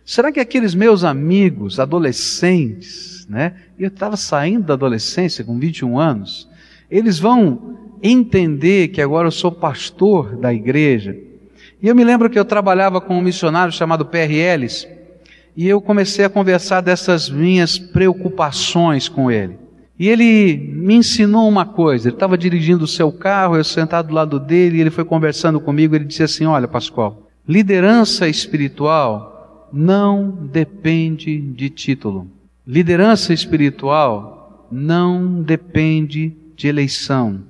Será 0.04 0.32
que 0.32 0.40
aqueles 0.40 0.74
meus 0.74 1.04
amigos, 1.04 1.80
adolescentes, 1.80 3.28
né? 3.30 3.54
Eu 3.78 3.90
estava 3.90 4.18
saindo 4.18 4.66
da 4.66 4.74
adolescência 4.74 5.46
com 5.46 5.60
21 5.60 6.00
anos, 6.00 6.50
eles 6.90 7.20
vão 7.20 7.78
entender 8.02 8.88
que 8.88 9.04
agora 9.04 9.28
eu 9.28 9.32
sou 9.32 9.52
pastor 9.52 10.36
da 10.36 10.52
igreja. 10.52 11.16
E 11.80 11.88
eu 11.88 11.94
me 11.94 12.04
lembro 12.04 12.28
que 12.28 12.40
eu 12.40 12.46
trabalhava 12.46 13.00
com 13.00 13.20
um 13.20 13.22
missionário 13.22 13.72
chamado 13.72 14.04
PRLs, 14.04 14.88
e 15.56 15.68
eu 15.68 15.80
comecei 15.80 16.26
a 16.26 16.30
conversar 16.30 16.82
dessas 16.82 17.30
minhas 17.30 17.78
preocupações 17.78 19.08
com 19.08 19.30
ele. 19.30 19.58
E 19.98 20.10
ele 20.10 20.58
me 20.58 20.96
ensinou 20.96 21.48
uma 21.48 21.66
coisa. 21.66 22.08
Ele 22.08 22.16
estava 22.16 22.38
dirigindo 22.38 22.84
o 22.84 22.88
seu 22.88 23.12
carro, 23.12 23.56
eu 23.56 23.64
sentado 23.64 24.08
do 24.08 24.14
lado 24.14 24.40
dele, 24.40 24.78
e 24.78 24.82
ele 24.82 24.90
foi 24.90 25.06
conversando 25.06 25.60
comigo. 25.60 25.96
Ele 25.96 26.06
disse 26.06 26.24
assim: 26.24 26.46
Olha, 26.46 26.68
Pascoal, 26.68 27.30
liderança 27.48 28.28
espiritual 28.28 29.70
não 29.72 30.30
depende 30.52 31.40
de 31.40 31.70
título. 31.70 32.28
Liderança 32.66 33.34
espiritual 33.34 34.68
não 34.72 35.42
depende 35.42 36.34
de 36.56 36.68
eleição. 36.68 37.42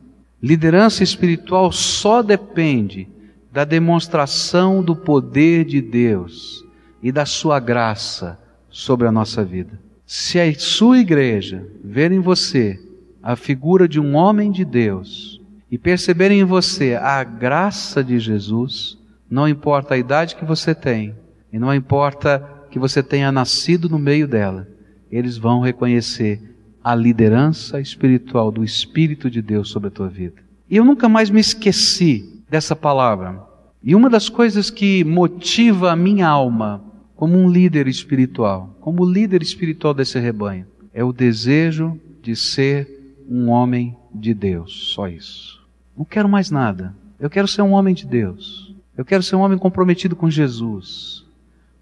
Liderança 0.42 1.04
espiritual 1.04 1.72
só 1.72 2.22
depende 2.22 3.08
da 3.52 3.64
demonstração 3.64 4.84
do 4.84 4.96
poder 4.96 5.64
de 5.64 5.80
Deus 5.80 6.63
e 7.04 7.12
da 7.12 7.26
sua 7.26 7.60
graça 7.60 8.40
sobre 8.70 9.06
a 9.06 9.12
nossa 9.12 9.44
vida. 9.44 9.78
Se 10.06 10.40
a 10.40 10.54
sua 10.58 11.00
igreja 11.00 11.68
ver 11.84 12.14
em 12.14 12.20
você 12.20 12.80
a 13.22 13.36
figura 13.36 13.90
de 13.90 14.00
um 14.00 14.16
homem 14.16 14.50
de 14.50 14.64
Deus 14.64 15.42
e 15.70 15.78
perceber 15.78 16.32
em 16.32 16.46
você 16.46 16.96
a 16.96 17.22
graça 17.26 18.02
de 18.02 18.18
Jesus, 18.20 18.98
não 19.30 19.50
importa 19.50 19.96
a 19.96 19.98
idade 19.98 20.38
que 20.38 20.46
você 20.46 20.74
tem 20.74 21.14
e 21.52 21.60
não 21.60 21.76
importa 21.76 22.42
que 22.72 22.80
você 22.80 23.04
tenha 23.04 23.32
nascido 23.32 23.90
no 23.90 24.00
meio 24.00 24.28
dela, 24.28 24.68
eles 25.12 25.38
vão 25.38 25.60
reconhecer 25.60 26.42
a 26.82 26.96
liderança 26.96 27.82
espiritual 27.82 28.50
do 28.50 28.64
Espírito 28.64 29.30
de 29.30 29.42
Deus 29.42 29.70
sobre 29.70 29.90
a 29.90 29.92
tua 29.92 30.08
vida. 30.08 30.42
E 30.70 30.78
eu 30.78 30.86
nunca 30.86 31.10
mais 31.10 31.30
me 31.30 31.40
esqueci 31.40 32.42
dessa 32.50 32.76
palavra. 32.76 33.42
E 33.84 33.94
uma 33.94 34.10
das 34.10 34.30
coisas 34.30 34.70
que 34.70 35.04
motiva 35.04 35.92
a 35.92 35.96
minha 35.96 36.28
alma 36.28 36.93
como 37.24 37.38
um 37.38 37.50
líder 37.50 37.88
espiritual, 37.88 38.76
como 38.82 39.10
líder 39.10 39.42
espiritual 39.42 39.94
desse 39.94 40.20
rebanho, 40.20 40.68
é 40.94 41.06
o 41.06 41.14
desejo 41.14 41.98
de 42.22 42.36
ser 42.36 43.16
um 43.30 43.48
homem 43.48 43.96
de 44.14 44.34
Deus. 44.34 44.92
Só 44.94 45.08
isso. 45.08 45.66
Não 45.98 46.04
quero 46.04 46.28
mais 46.28 46.52
nada. 46.52 46.94
Eu 47.18 47.30
quero 47.30 47.48
ser 47.48 47.62
um 47.62 47.72
homem 47.72 47.96
de 47.96 48.06
Deus. 48.06 48.76
Eu 48.98 49.06
quero 49.06 49.24
ser 49.24 49.38
um 49.38 49.40
homem 49.40 49.58
comprometido 49.58 50.18
com 50.18 50.30
Jesus, 50.30 51.26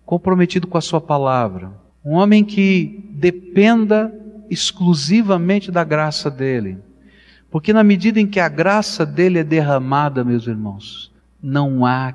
comprometido 0.06 0.68
com 0.68 0.78
a 0.78 0.82
Sua 0.82 1.02
palavra. 1.02 1.72
Um 2.06 2.12
homem 2.12 2.44
que 2.44 3.10
dependa 3.10 4.14
exclusivamente 4.48 5.72
da 5.72 5.84
graça 5.84 6.30
dele. 6.30 6.78
Porque 7.50 7.74
na 7.74 7.84
medida 7.84 8.20
em 8.20 8.28
que 8.28 8.40
a 8.40 8.48
graça 8.48 9.08
dele 9.08 9.40
é 9.40 9.44
derramada, 9.44 10.24
meus 10.24 10.46
irmãos, 10.46 11.12
não 11.42 11.84
há 11.84 12.14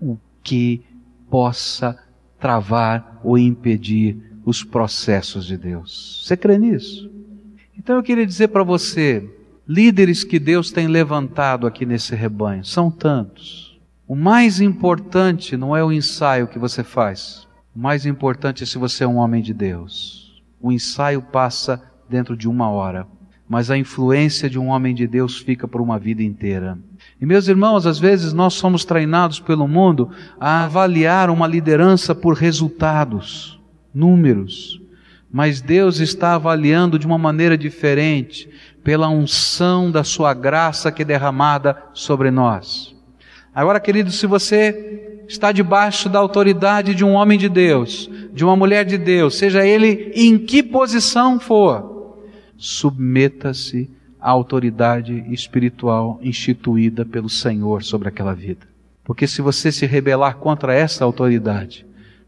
o 0.00 0.16
que 0.44 0.80
possa 1.28 1.98
travar 2.38 3.20
ou 3.22 3.36
impedir 3.36 4.16
os 4.44 4.64
processos 4.64 5.44
de 5.44 5.56
Deus. 5.56 6.22
Você 6.24 6.36
crê 6.36 6.58
nisso? 6.58 7.10
Então 7.76 7.96
eu 7.96 8.02
queria 8.02 8.26
dizer 8.26 8.48
para 8.48 8.62
você, 8.62 9.28
líderes 9.66 10.24
que 10.24 10.38
Deus 10.38 10.70
tem 10.70 10.86
levantado 10.86 11.66
aqui 11.66 11.84
nesse 11.84 12.14
rebanho, 12.14 12.64
são 12.64 12.90
tantos. 12.90 13.78
O 14.06 14.16
mais 14.16 14.60
importante 14.60 15.56
não 15.56 15.76
é 15.76 15.84
o 15.84 15.92
ensaio 15.92 16.48
que 16.48 16.58
você 16.58 16.82
faz. 16.82 17.46
O 17.76 17.78
mais 17.78 18.06
importante 18.06 18.62
é 18.62 18.66
se 18.66 18.78
você 18.78 19.04
é 19.04 19.06
um 19.06 19.16
homem 19.16 19.42
de 19.42 19.52
Deus. 19.52 20.42
O 20.60 20.72
ensaio 20.72 21.20
passa 21.20 21.82
dentro 22.08 22.36
de 22.36 22.48
uma 22.48 22.70
hora, 22.70 23.06
mas 23.46 23.70
a 23.70 23.76
influência 23.76 24.48
de 24.48 24.58
um 24.58 24.68
homem 24.68 24.94
de 24.94 25.06
Deus 25.06 25.38
fica 25.38 25.68
por 25.68 25.80
uma 25.80 25.98
vida 25.98 26.22
inteira. 26.22 26.78
E 27.20 27.26
meus 27.26 27.48
irmãos, 27.48 27.84
às 27.84 27.98
vezes 27.98 28.32
nós 28.32 28.54
somos 28.54 28.84
treinados 28.84 29.40
pelo 29.40 29.66
mundo 29.66 30.10
a 30.38 30.64
avaliar 30.64 31.30
uma 31.30 31.46
liderança 31.48 32.14
por 32.14 32.34
resultados, 32.34 33.60
números. 33.92 34.80
Mas 35.30 35.60
Deus 35.60 35.98
está 35.98 36.34
avaliando 36.34 36.98
de 36.98 37.06
uma 37.06 37.18
maneira 37.18 37.58
diferente, 37.58 38.48
pela 38.84 39.08
unção 39.08 39.90
da 39.90 40.04
Sua 40.04 40.32
graça 40.32 40.92
que 40.92 41.02
é 41.02 41.04
derramada 41.04 41.76
sobre 41.92 42.30
nós. 42.30 42.94
Agora, 43.54 43.80
querido, 43.80 44.10
se 44.12 44.26
você 44.26 45.24
está 45.28 45.50
debaixo 45.50 46.08
da 46.08 46.18
autoridade 46.20 46.94
de 46.94 47.04
um 47.04 47.12
homem 47.12 47.38
de 47.38 47.48
Deus, 47.48 48.08
de 48.32 48.44
uma 48.44 48.56
mulher 48.56 48.84
de 48.84 48.96
Deus, 48.96 49.36
seja 49.36 49.66
ele 49.66 50.12
em 50.14 50.38
que 50.38 50.62
posição 50.62 51.38
for, 51.40 52.16
submeta-se 52.56 53.90
a 54.20 54.30
autoridade 54.30 55.24
espiritual 55.32 56.18
instituída 56.22 57.04
pelo 57.04 57.28
Senhor 57.28 57.82
sobre 57.82 58.08
aquela 58.08 58.34
vida. 58.34 58.66
Porque 59.04 59.26
se 59.26 59.40
você 59.40 59.72
se 59.72 59.86
rebelar 59.86 60.36
contra 60.36 60.74
essa 60.74 61.04
autoridade, 61.04 61.86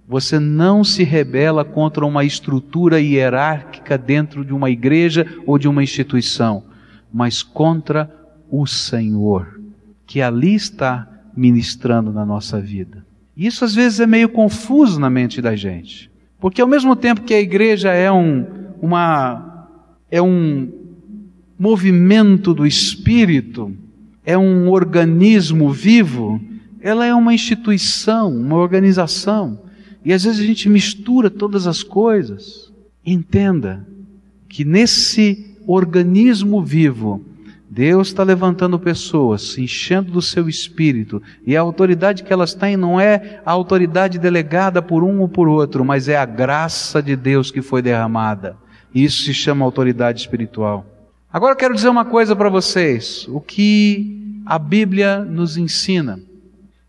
você 0.09 0.41
não 0.41 0.83
se 0.83 1.05
rebela 1.05 1.65
contra 1.65 2.05
uma 2.05 2.25
estrutura 2.25 3.01
hierárquica 3.01 3.97
dentro 3.97 4.45
de 4.45 4.53
uma 4.53 4.71
igreja 4.71 5.27
ou 5.47 5.59
de 5.59 5.69
uma 5.69 5.83
instituição, 5.85 6.65
mas 7.13 7.43
contra 7.43 8.11
o 8.51 8.67
Senhor, 8.67 9.61
que 10.07 10.21
ali 10.21 10.55
está 10.55 11.07
ministrando 11.37 12.13
na 12.13 12.27
nossa 12.27 12.61
vida. 12.61 13.05
Isso 13.37 13.65
às 13.65 13.75
vezes 13.75 14.01
é 14.01 14.07
meio 14.07 14.29
confuso 14.29 14.99
na 14.99 15.09
mente 15.09 15.41
da 15.41 15.55
gente, 15.55 16.11
porque 16.41 16.61
ao 16.61 16.67
mesmo 16.67 16.97
tempo 16.97 17.23
que 17.23 17.35
a 17.35 17.41
igreja 17.41 17.93
é 17.93 18.11
um, 18.11 18.45
uma, 18.83 19.69
é 20.11 20.21
um 20.21 20.80
movimento 21.61 22.55
do 22.55 22.67
espírito, 22.67 23.71
é 24.25 24.39
um 24.39 24.71
organismo 24.71 25.71
vivo, 25.71 26.41
ela 26.81 27.05
é 27.05 27.15
uma 27.15 27.35
instituição, 27.35 28.35
uma 28.35 28.57
organização. 28.57 29.61
E 30.03 30.11
às 30.11 30.25
vezes 30.25 30.41
a 30.41 30.47
gente 30.47 30.71
mistura 30.71 31.29
todas 31.29 31.67
as 31.67 31.83
coisas. 31.83 32.73
Entenda 33.05 33.87
que 34.49 34.65
nesse 34.65 35.55
organismo 35.67 36.65
vivo, 36.65 37.23
Deus 37.69 38.09
está 38.09 38.23
levantando 38.23 38.79
pessoas, 38.79 39.53
se 39.53 39.63
enchendo 39.63 40.11
do 40.13 40.23
seu 40.23 40.49
espírito, 40.49 41.23
e 41.47 41.55
a 41.55 41.61
autoridade 41.61 42.23
que 42.23 42.33
elas 42.33 42.55
têm 42.55 42.75
não 42.75 42.99
é 42.99 43.43
a 43.45 43.51
autoridade 43.51 44.19
delegada 44.19 44.81
por 44.81 45.05
um 45.05 45.21
ou 45.21 45.29
por 45.29 45.47
outro, 45.47 45.85
mas 45.85 46.09
é 46.09 46.17
a 46.17 46.25
graça 46.25 47.03
de 47.03 47.15
Deus 47.15 47.51
que 47.51 47.61
foi 47.61 47.83
derramada. 47.83 48.57
Isso 48.95 49.25
se 49.25 49.35
chama 49.35 49.63
autoridade 49.63 50.21
espiritual. 50.21 50.90
Agora 51.33 51.53
eu 51.53 51.57
quero 51.57 51.75
dizer 51.75 51.89
uma 51.89 52.05
coisa 52.05 52.35
para 52.35 52.49
vocês. 52.49 53.25
O 53.29 53.41
que 53.41 54.43
a 54.45 54.59
Bíblia 54.59 55.25
nos 55.25 55.57
ensina 55.57 56.21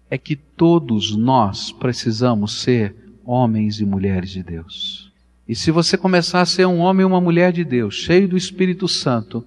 é 0.09 0.17
que 0.17 0.35
todos 0.35 1.15
nós 1.15 1.71
precisamos 1.71 2.59
ser 2.63 2.95
homens 3.23 3.79
e 3.79 3.85
mulheres 3.85 4.31
de 4.31 4.41
Deus. 4.41 5.13
E 5.47 5.53
se 5.53 5.69
você 5.69 5.95
começar 5.95 6.41
a 6.41 6.45
ser 6.47 6.65
um 6.65 6.79
homem 6.79 7.03
e 7.03 7.05
uma 7.05 7.21
mulher 7.21 7.51
de 7.51 7.63
Deus, 7.63 7.93
cheio 7.93 8.27
do 8.27 8.35
Espírito 8.35 8.87
Santo, 8.87 9.45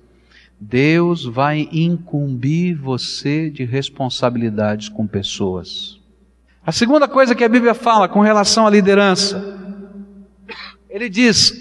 Deus 0.61 1.24
vai 1.24 1.68
incumbir 1.72 2.76
você 2.76 3.50
de 3.50 3.64
responsabilidades 3.64 4.88
com 4.88 5.09
pessoas. 5.09 5.98
A 6.64 6.70
segunda 6.70 7.09
coisa 7.09 7.35
que 7.35 7.42
a 7.42 7.48
Bíblia 7.48 7.74
fala 7.74 8.09
com 8.09 8.20
relação 8.20 8.64
à 8.64 8.70
liderança, 8.70 9.59
ele 10.88 11.09
diz: 11.09 11.52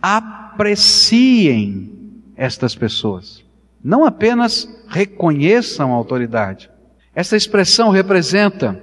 apreciem 0.00 1.94
estas 2.36 2.74
pessoas. 2.74 3.44
Não 3.82 4.04
apenas 4.04 4.68
reconheçam 4.88 5.92
a 5.92 5.96
autoridade. 5.96 6.70
Essa 7.14 7.36
expressão 7.36 7.90
representa 7.90 8.80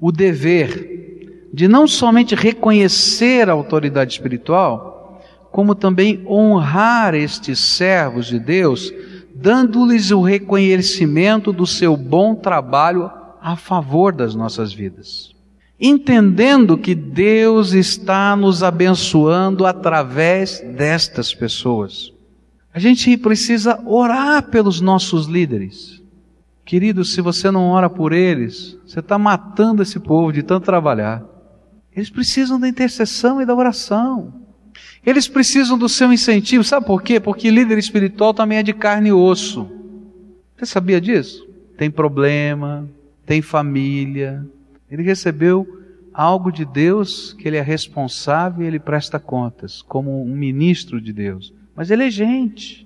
o 0.00 0.10
dever 0.10 1.48
de 1.52 1.68
não 1.68 1.86
somente 1.86 2.34
reconhecer 2.34 3.48
a 3.48 3.52
autoridade 3.52 4.12
espiritual, 4.12 5.22
como 5.50 5.74
também 5.74 6.24
honrar 6.26 7.14
estes 7.14 7.58
servos 7.58 8.26
de 8.26 8.38
Deus, 8.38 8.92
dando-lhes 9.34 10.10
o 10.10 10.20
reconhecimento 10.20 11.52
do 11.52 11.66
seu 11.66 11.96
bom 11.96 12.34
trabalho 12.34 13.10
a 13.40 13.56
favor 13.56 14.12
das 14.12 14.34
nossas 14.34 14.72
vidas. 14.72 15.34
Entendendo 15.80 16.76
que 16.76 16.94
Deus 16.94 17.72
está 17.72 18.34
nos 18.34 18.62
abençoando 18.62 19.64
através 19.64 20.60
destas 20.60 21.32
pessoas. 21.32 22.12
A 22.78 22.80
gente 22.80 23.16
precisa 23.16 23.82
orar 23.84 24.40
pelos 24.40 24.80
nossos 24.80 25.26
líderes. 25.26 26.00
Querido, 26.64 27.04
se 27.04 27.20
você 27.20 27.50
não 27.50 27.70
ora 27.70 27.90
por 27.90 28.12
eles, 28.12 28.78
você 28.86 29.00
está 29.00 29.18
matando 29.18 29.82
esse 29.82 29.98
povo 29.98 30.32
de 30.32 30.44
tanto 30.44 30.66
trabalhar. 30.66 31.24
Eles 31.92 32.08
precisam 32.08 32.60
da 32.60 32.68
intercessão 32.68 33.42
e 33.42 33.44
da 33.44 33.52
oração. 33.52 34.32
Eles 35.04 35.26
precisam 35.26 35.76
do 35.76 35.88
seu 35.88 36.12
incentivo. 36.12 36.62
Sabe 36.62 36.86
por 36.86 37.02
quê? 37.02 37.18
Porque 37.18 37.50
líder 37.50 37.78
espiritual 37.78 38.32
também 38.32 38.58
é 38.58 38.62
de 38.62 38.72
carne 38.72 39.08
e 39.08 39.12
osso. 39.12 39.68
Você 40.56 40.64
sabia 40.64 41.00
disso? 41.00 41.48
Tem 41.76 41.90
problema, 41.90 42.88
tem 43.26 43.42
família. 43.42 44.46
Ele 44.88 45.02
recebeu 45.02 45.66
algo 46.14 46.52
de 46.52 46.64
Deus 46.64 47.32
que 47.32 47.48
ele 47.48 47.56
é 47.56 47.60
responsável 47.60 48.62
e 48.62 48.68
ele 48.68 48.78
presta 48.78 49.18
contas, 49.18 49.82
como 49.82 50.22
um 50.22 50.36
ministro 50.36 51.00
de 51.00 51.12
Deus. 51.12 51.57
Mas 51.78 51.92
ele 51.92 52.08
é 52.08 52.10
gente, 52.10 52.84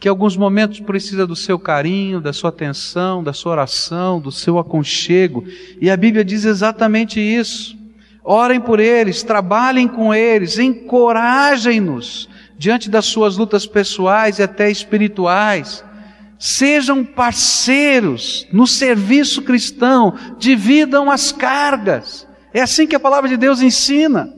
que 0.00 0.08
alguns 0.08 0.36
momentos 0.36 0.80
precisa 0.80 1.24
do 1.24 1.36
seu 1.36 1.60
carinho, 1.60 2.20
da 2.20 2.32
sua 2.32 2.50
atenção, 2.50 3.22
da 3.22 3.32
sua 3.32 3.52
oração, 3.52 4.20
do 4.20 4.32
seu 4.32 4.58
aconchego. 4.58 5.44
E 5.80 5.88
a 5.88 5.96
Bíblia 5.96 6.24
diz 6.24 6.44
exatamente 6.44 7.20
isso. 7.20 7.78
Orem 8.24 8.60
por 8.60 8.80
eles, 8.80 9.22
trabalhem 9.22 9.86
com 9.86 10.12
eles, 10.12 10.58
encorajem-nos, 10.58 12.28
diante 12.58 12.90
das 12.90 13.04
suas 13.04 13.36
lutas 13.36 13.64
pessoais 13.64 14.40
e 14.40 14.42
até 14.42 14.68
espirituais. 14.68 15.84
Sejam 16.36 17.04
parceiros 17.04 18.44
no 18.52 18.66
serviço 18.66 19.40
cristão, 19.42 20.14
dividam 20.36 21.12
as 21.12 21.30
cargas. 21.30 22.26
É 22.52 22.60
assim 22.60 22.88
que 22.88 22.96
a 22.96 23.00
palavra 23.00 23.28
de 23.28 23.36
Deus 23.36 23.62
ensina. 23.62 24.34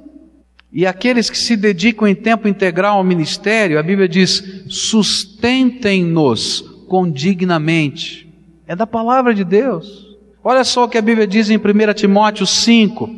E 0.72 0.86
aqueles 0.86 1.30
que 1.30 1.38
se 1.38 1.56
dedicam 1.56 2.06
em 2.06 2.14
tempo 2.14 2.46
integral 2.46 2.98
ao 2.98 3.04
ministério, 3.04 3.78
a 3.78 3.82
Bíblia 3.82 4.08
diz: 4.08 4.64
sustentem-nos 4.68 6.60
condignamente. 6.86 8.28
É 8.66 8.76
da 8.76 8.86
palavra 8.86 9.34
de 9.34 9.44
Deus. 9.44 10.06
Olha 10.44 10.62
só 10.64 10.84
o 10.84 10.88
que 10.88 10.98
a 10.98 11.02
Bíblia 11.02 11.26
diz 11.26 11.48
em 11.48 11.56
1 11.56 11.60
Timóteo 11.94 12.46
5, 12.46 13.10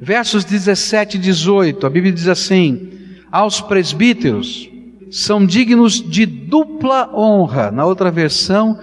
versos 0.00 0.44
17 0.44 1.18
e 1.18 1.20
18. 1.20 1.86
A 1.86 1.90
Bíblia 1.90 2.12
diz 2.12 2.26
assim: 2.26 2.90
Aos 3.30 3.60
presbíteros 3.60 4.70
são 5.10 5.44
dignos 5.44 6.02
de 6.02 6.24
dupla 6.24 7.10
honra, 7.14 7.70
na 7.70 7.84
outra 7.84 8.10
versão, 8.10 8.80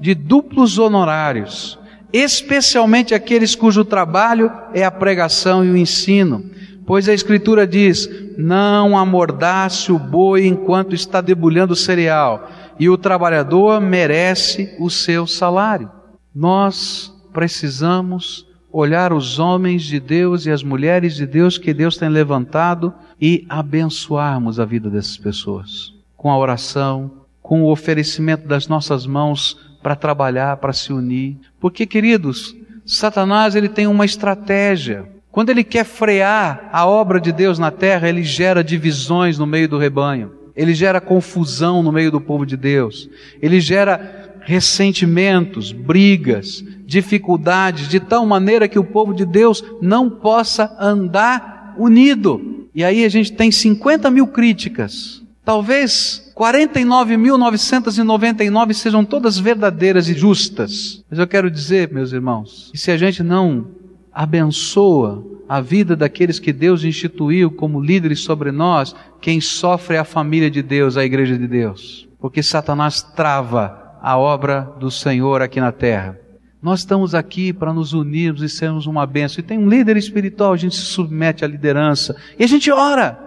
de 0.00 0.14
duplos 0.14 0.78
honorários, 0.78 1.76
especialmente 2.12 3.14
aqueles 3.14 3.56
cujo 3.56 3.84
trabalho 3.84 4.50
é 4.72 4.84
a 4.84 4.90
pregação 4.92 5.64
e 5.64 5.70
o 5.70 5.76
ensino 5.76 6.54
Pois 6.86 7.08
a 7.08 7.14
Escritura 7.14 7.66
diz: 7.66 8.08
Não 8.36 8.96
amordace 8.96 9.90
o 9.90 9.98
boi 9.98 10.46
enquanto 10.46 10.94
está 10.94 11.20
debulhando 11.20 11.72
o 11.72 11.76
cereal, 11.76 12.50
e 12.78 12.88
o 12.88 12.98
trabalhador 12.98 13.80
merece 13.80 14.74
o 14.78 14.90
seu 14.90 15.26
salário. 15.26 15.90
Nós 16.34 17.12
precisamos 17.32 18.46
olhar 18.72 19.12
os 19.12 19.38
homens 19.38 19.84
de 19.84 20.00
Deus 20.00 20.46
e 20.46 20.50
as 20.50 20.62
mulheres 20.62 21.14
de 21.14 21.26
Deus 21.26 21.56
que 21.58 21.72
Deus 21.72 21.96
tem 21.96 22.08
levantado 22.08 22.92
e 23.20 23.46
abençoarmos 23.48 24.58
a 24.58 24.64
vida 24.64 24.90
dessas 24.90 25.16
pessoas 25.16 25.94
com 26.24 26.30
a 26.30 26.38
oração, 26.38 27.10
com 27.42 27.62
o 27.62 27.70
oferecimento 27.70 28.48
das 28.48 28.66
nossas 28.66 29.04
mãos 29.04 29.60
para 29.82 29.94
trabalhar, 29.94 30.56
para 30.56 30.72
se 30.72 30.90
unir. 30.90 31.36
Porque, 31.60 31.84
queridos, 31.84 32.56
Satanás 32.86 33.54
ele 33.54 33.68
tem 33.68 33.86
uma 33.86 34.06
estratégia. 34.06 35.06
Quando 35.34 35.50
ele 35.50 35.64
quer 35.64 35.84
frear 35.84 36.70
a 36.72 36.86
obra 36.86 37.20
de 37.20 37.32
Deus 37.32 37.58
na 37.58 37.72
terra, 37.72 38.08
ele 38.08 38.22
gera 38.22 38.62
divisões 38.62 39.36
no 39.36 39.44
meio 39.44 39.68
do 39.68 39.76
rebanho, 39.76 40.30
ele 40.54 40.72
gera 40.72 41.00
confusão 41.00 41.82
no 41.82 41.90
meio 41.90 42.12
do 42.12 42.20
povo 42.20 42.46
de 42.46 42.56
Deus, 42.56 43.10
ele 43.42 43.60
gera 43.60 44.38
ressentimentos, 44.42 45.72
brigas, 45.72 46.64
dificuldades, 46.86 47.88
de 47.88 47.98
tal 47.98 48.24
maneira 48.24 48.68
que 48.68 48.78
o 48.78 48.84
povo 48.84 49.12
de 49.12 49.26
Deus 49.26 49.64
não 49.82 50.08
possa 50.08 50.72
andar 50.78 51.74
unido. 51.76 52.68
E 52.72 52.84
aí 52.84 53.04
a 53.04 53.08
gente 53.08 53.32
tem 53.32 53.50
50 53.50 54.08
mil 54.12 54.28
críticas. 54.28 55.20
Talvez 55.44 56.32
49.999 56.36 58.72
sejam 58.72 59.04
todas 59.04 59.36
verdadeiras 59.36 60.08
e 60.08 60.14
justas. 60.14 61.02
Mas 61.10 61.18
eu 61.18 61.26
quero 61.26 61.50
dizer, 61.50 61.92
meus 61.92 62.12
irmãos, 62.12 62.70
que 62.70 62.78
se 62.78 62.92
a 62.92 62.96
gente 62.96 63.20
não 63.20 63.82
abençoa 64.14 65.24
a 65.48 65.60
vida 65.60 65.94
daqueles 65.96 66.38
que 66.38 66.52
Deus 66.52 66.84
instituiu 66.84 67.50
como 67.50 67.80
líderes 67.80 68.20
sobre 68.20 68.50
nós, 68.50 68.94
quem 69.20 69.40
sofre 69.40 69.96
é 69.96 69.98
a 69.98 70.04
família 70.04 70.50
de 70.50 70.62
Deus, 70.62 70.96
a 70.96 71.04
igreja 71.04 71.36
de 71.36 71.46
Deus. 71.46 72.08
Porque 72.18 72.42
Satanás 72.42 73.02
trava 73.02 73.98
a 74.00 74.16
obra 74.16 74.72
do 74.78 74.90
Senhor 74.90 75.42
aqui 75.42 75.60
na 75.60 75.72
terra. 75.72 76.18
Nós 76.62 76.80
estamos 76.80 77.14
aqui 77.14 77.52
para 77.52 77.74
nos 77.74 77.92
unirmos 77.92 78.40
e 78.40 78.48
sermos 78.48 78.86
uma 78.86 79.06
bênção. 79.06 79.40
E 79.40 79.46
tem 79.46 79.58
um 79.58 79.68
líder 79.68 79.98
espiritual, 79.98 80.54
a 80.54 80.56
gente 80.56 80.74
se 80.74 80.86
submete 80.86 81.44
à 81.44 81.48
liderança. 81.48 82.16
E 82.38 82.44
a 82.44 82.46
gente 82.46 82.70
ora. 82.70 83.18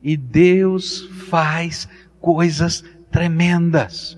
E 0.00 0.16
Deus 0.16 1.08
faz 1.28 1.88
coisas 2.20 2.84
tremendas. 3.10 4.16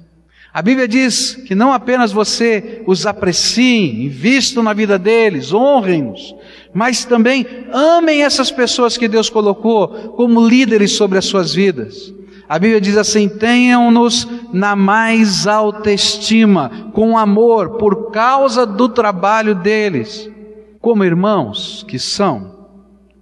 A 0.54 0.60
Bíblia 0.60 0.86
diz 0.86 1.34
que 1.34 1.54
não 1.54 1.72
apenas 1.72 2.12
você 2.12 2.82
os 2.86 3.06
aprecie, 3.06 4.04
invistam 4.04 4.62
na 4.62 4.74
vida 4.74 4.98
deles, 4.98 5.50
honrem-nos, 5.50 6.34
mas 6.74 7.06
também 7.06 7.46
amem 7.72 8.22
essas 8.22 8.50
pessoas 8.50 8.98
que 8.98 9.08
Deus 9.08 9.30
colocou 9.30 9.88
como 10.14 10.46
líderes 10.46 10.92
sobre 10.92 11.16
as 11.16 11.24
suas 11.24 11.54
vidas. 11.54 12.12
A 12.46 12.58
Bíblia 12.58 12.82
diz 12.82 12.98
assim: 12.98 13.30
tenham-nos 13.30 14.28
na 14.52 14.76
mais 14.76 15.46
alta 15.46 15.90
estima, 15.90 16.90
com 16.92 17.16
amor, 17.16 17.78
por 17.78 18.10
causa 18.10 18.66
do 18.66 18.90
trabalho 18.90 19.54
deles. 19.54 20.30
Como 20.78 21.02
irmãos 21.02 21.82
que 21.88 21.98
são, 21.98 22.66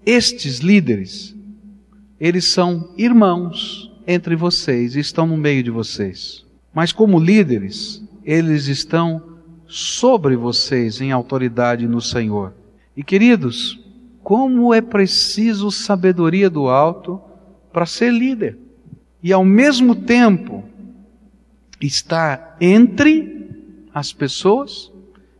estes 0.04 0.58
líderes, 0.58 1.36
eles 2.18 2.46
são 2.46 2.92
irmãos 2.96 3.92
entre 4.04 4.34
vocês 4.34 4.96
estão 4.96 5.26
no 5.26 5.36
meio 5.36 5.62
de 5.62 5.70
vocês. 5.70 6.49
Mas 6.72 6.92
como 6.92 7.18
líderes, 7.18 8.02
eles 8.24 8.66
estão 8.66 9.22
sobre 9.66 10.36
vocês 10.36 11.00
em 11.00 11.12
autoridade 11.12 11.86
no 11.86 12.00
Senhor. 12.00 12.52
E 12.96 13.02
queridos, 13.02 13.80
como 14.22 14.72
é 14.74 14.80
preciso 14.80 15.70
sabedoria 15.70 16.50
do 16.50 16.68
alto 16.68 17.20
para 17.72 17.86
ser 17.86 18.12
líder. 18.12 18.58
E 19.22 19.32
ao 19.32 19.44
mesmo 19.44 19.94
tempo 19.94 20.64
estar 21.80 22.56
entre 22.60 23.48
as 23.92 24.12
pessoas 24.12 24.92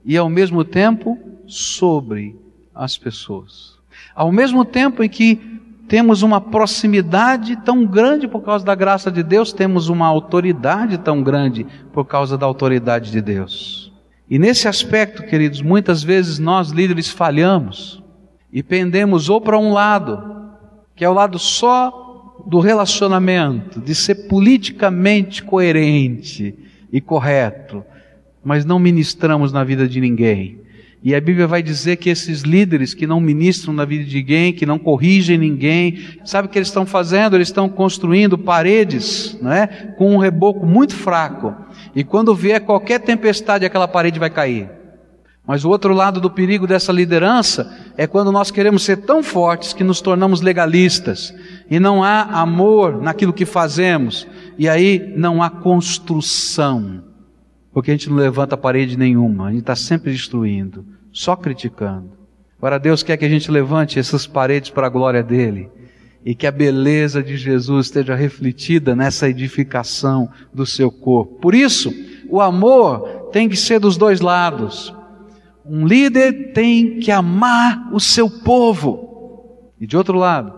e 0.05 0.16
ao 0.16 0.29
mesmo 0.29 0.64
tempo 0.64 1.19
sobre 1.47 2.37
as 2.75 2.97
pessoas. 2.97 3.79
Ao 4.14 4.33
mesmo 4.33 4.64
tempo 4.64 5.03
em 5.03 5.09
que 5.09 5.60
temos 5.90 6.22
uma 6.22 6.40
proximidade 6.40 7.57
tão 7.57 7.85
grande 7.85 8.29
por 8.29 8.42
causa 8.42 8.64
da 8.64 8.76
graça 8.76 9.11
de 9.11 9.24
Deus, 9.24 9.53
temos 9.53 9.88
uma 9.88 10.07
autoridade 10.07 10.96
tão 10.98 11.20
grande 11.20 11.66
por 11.92 12.05
causa 12.05 12.38
da 12.38 12.46
autoridade 12.46 13.11
de 13.11 13.20
Deus. 13.20 13.92
E 14.31 14.38
nesse 14.38 14.68
aspecto, 14.68 15.24
queridos, 15.24 15.61
muitas 15.61 16.00
vezes 16.00 16.38
nós 16.38 16.70
líderes 16.70 17.09
falhamos 17.11 18.00
e 18.53 18.62
pendemos 18.62 19.29
ou 19.29 19.40
para 19.40 19.59
um 19.59 19.72
lado, 19.72 20.53
que 20.94 21.05
é 21.05 21.11
o 21.11 21.12
lado 21.12 21.40
só 21.40 22.37
do 22.46 22.61
relacionamento, 22.61 23.81
de 23.81 23.92
ser 23.92 24.29
politicamente 24.29 25.42
coerente 25.42 26.57
e 26.92 27.00
correto, 27.00 27.85
mas 28.44 28.64
não 28.64 28.79
ministramos 28.79 29.53
na 29.53 29.64
vida 29.64 29.88
de 29.88 30.00
ninguém. 30.00 30.61
E 31.03 31.15
a 31.15 31.21
Bíblia 31.21 31.47
vai 31.47 31.63
dizer 31.63 31.97
que 31.97 32.11
esses 32.11 32.43
líderes 32.43 32.93
que 32.93 33.07
não 33.07 33.21
ministram 33.21 33.73
na 33.73 33.87
vida 33.87 34.05
de 34.05 34.17
ninguém, 34.17 34.53
que 34.53 34.67
não 34.67 34.79
corrigem 34.79 35.39
ninguém, 35.39 35.99
sabe 36.27 36.47
o 36.47 36.51
que 36.51 36.59
eles 36.59 36.69
estão 36.69 36.85
fazendo? 36.85 37.37
Eles 37.37 37.49
estão 37.49 37.71
construindo 37.71 38.37
paredes, 38.37 39.39
né, 39.41 39.95
com 39.97 40.15
um 40.15 40.19
reboco 40.19 40.67
muito 40.67 40.95
fraco. 40.95 41.55
E 41.95 42.05
quando 42.05 42.35
vier 42.35 42.61
qualquer 42.61 43.01
tempestade, 43.01 43.65
aquela 43.65 43.89
parede 43.89 44.19
vai 44.19 44.29
cair. 44.29 44.69
Mas 45.47 45.65
o 45.65 45.71
outro 45.71 45.95
lado 45.95 46.21
do 46.21 46.31
perigo 46.31 46.67
dessa 46.67 46.93
liderança 46.93 47.75
é 47.97 48.07
quando 48.07 48.31
nós 48.31 48.51
queremos 48.51 48.83
ser 48.85 48.99
tão 48.99 49.23
fortes 49.23 49.73
que 49.73 49.83
nos 49.83 50.03
tornamos 50.03 50.43
legalistas 50.43 51.35
e 51.71 51.81
não 51.81 52.05
há 52.05 52.23
amor 52.23 53.01
naquilo 53.01 53.33
que 53.33 53.47
fazemos, 53.47 54.29
e 54.59 54.69
aí 54.69 55.15
não 55.17 55.43
há 55.43 55.49
construção. 55.49 57.10
Porque 57.72 57.90
a 57.90 57.94
gente 57.94 58.09
não 58.09 58.16
levanta 58.16 58.56
parede 58.56 58.96
nenhuma, 58.96 59.46
a 59.46 59.50
gente 59.50 59.61
está 59.61 59.76
sempre 59.76 60.11
destruindo, 60.11 60.85
só 61.12 61.37
criticando. 61.37 62.11
Agora 62.59 62.78
Deus 62.78 63.02
quer 63.02 63.16
que 63.16 63.24
a 63.24 63.28
gente 63.28 63.50
levante 63.50 63.98
essas 63.98 64.26
paredes 64.26 64.70
para 64.70 64.87
a 64.87 64.90
glória 64.90 65.22
dEle 65.22 65.70
e 66.24 66.35
que 66.35 66.46
a 66.46 66.52
beleza 66.52 67.22
de 67.22 67.37
Jesus 67.37 67.87
esteja 67.87 68.14
refletida 68.14 68.94
nessa 68.94 69.28
edificação 69.28 70.28
do 70.52 70.66
seu 70.66 70.90
corpo. 70.90 71.37
Por 71.37 71.54
isso, 71.54 71.92
o 72.28 72.40
amor 72.40 73.30
tem 73.33 73.48
que 73.48 73.56
ser 73.56 73.78
dos 73.78 73.96
dois 73.96 74.20
lados. 74.20 74.94
Um 75.64 75.87
líder 75.87 76.52
tem 76.52 76.98
que 76.98 77.11
amar 77.11 77.88
o 77.92 78.00
seu 78.00 78.28
povo. 78.28 79.72
E 79.80 79.87
de 79.87 79.96
outro 79.96 80.18
lado, 80.18 80.52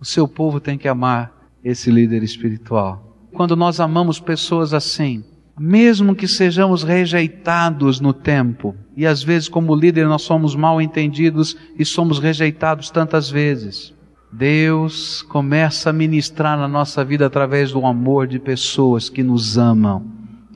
o 0.00 0.04
seu 0.04 0.26
povo 0.26 0.58
tem 0.58 0.76
que 0.76 0.88
amar 0.88 1.32
esse 1.62 1.90
líder 1.90 2.22
espiritual. 2.22 3.16
Quando 3.32 3.54
nós 3.54 3.78
amamos 3.78 4.18
pessoas 4.18 4.74
assim, 4.74 5.24
mesmo 5.58 6.14
que 6.14 6.26
sejamos 6.26 6.82
rejeitados 6.82 8.00
no 8.00 8.12
tempo, 8.12 8.74
e 8.96 9.06
às 9.06 9.22
vezes, 9.22 9.48
como 9.48 9.74
líder, 9.74 10.06
nós 10.06 10.22
somos 10.22 10.56
mal 10.56 10.80
entendidos 10.80 11.56
e 11.78 11.84
somos 11.84 12.18
rejeitados 12.18 12.90
tantas 12.90 13.30
vezes, 13.30 13.94
Deus 14.32 15.22
começa 15.22 15.90
a 15.90 15.92
ministrar 15.92 16.58
na 16.58 16.66
nossa 16.66 17.04
vida 17.04 17.24
através 17.24 17.70
do 17.70 17.86
amor 17.86 18.26
de 18.26 18.40
pessoas 18.40 19.08
que 19.08 19.22
nos 19.22 19.56
amam 19.56 20.04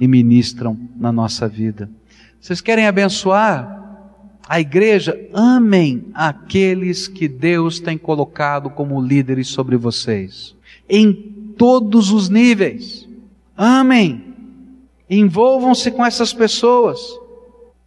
e 0.01 0.09
ministram 0.09 0.77
na 0.97 1.13
nossa 1.13 1.47
vida. 1.47 1.89
Vocês 2.41 2.61
querem 2.61 2.89
abençoar 2.89 3.77
a 4.49 4.59
igreja? 4.59 5.17
Amem 5.33 6.07
aqueles 6.13 7.07
que 7.07 7.29
Deus 7.29 7.79
tem 7.79 7.97
colocado 7.97 8.69
como 8.69 9.01
líderes 9.01 9.47
sobre 9.47 9.77
vocês, 9.77 10.57
em 10.89 11.13
todos 11.57 12.11
os 12.11 12.29
níveis. 12.29 13.09
Amem 13.57 14.28
Envolvam-se 15.11 15.91
com 15.91 16.05
essas 16.05 16.33
pessoas. 16.33 17.01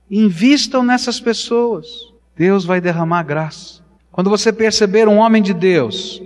Invistam 0.10 0.84
nessas 0.84 1.20
pessoas. 1.20 1.88
Deus 2.36 2.66
vai 2.66 2.82
derramar 2.82 3.24
graça. 3.24 3.82
Quando 4.12 4.30
você 4.30 4.52
perceber 4.52 5.08
um 5.08 5.18
homem 5.18 5.42
de 5.42 5.54
Deus 5.54 6.22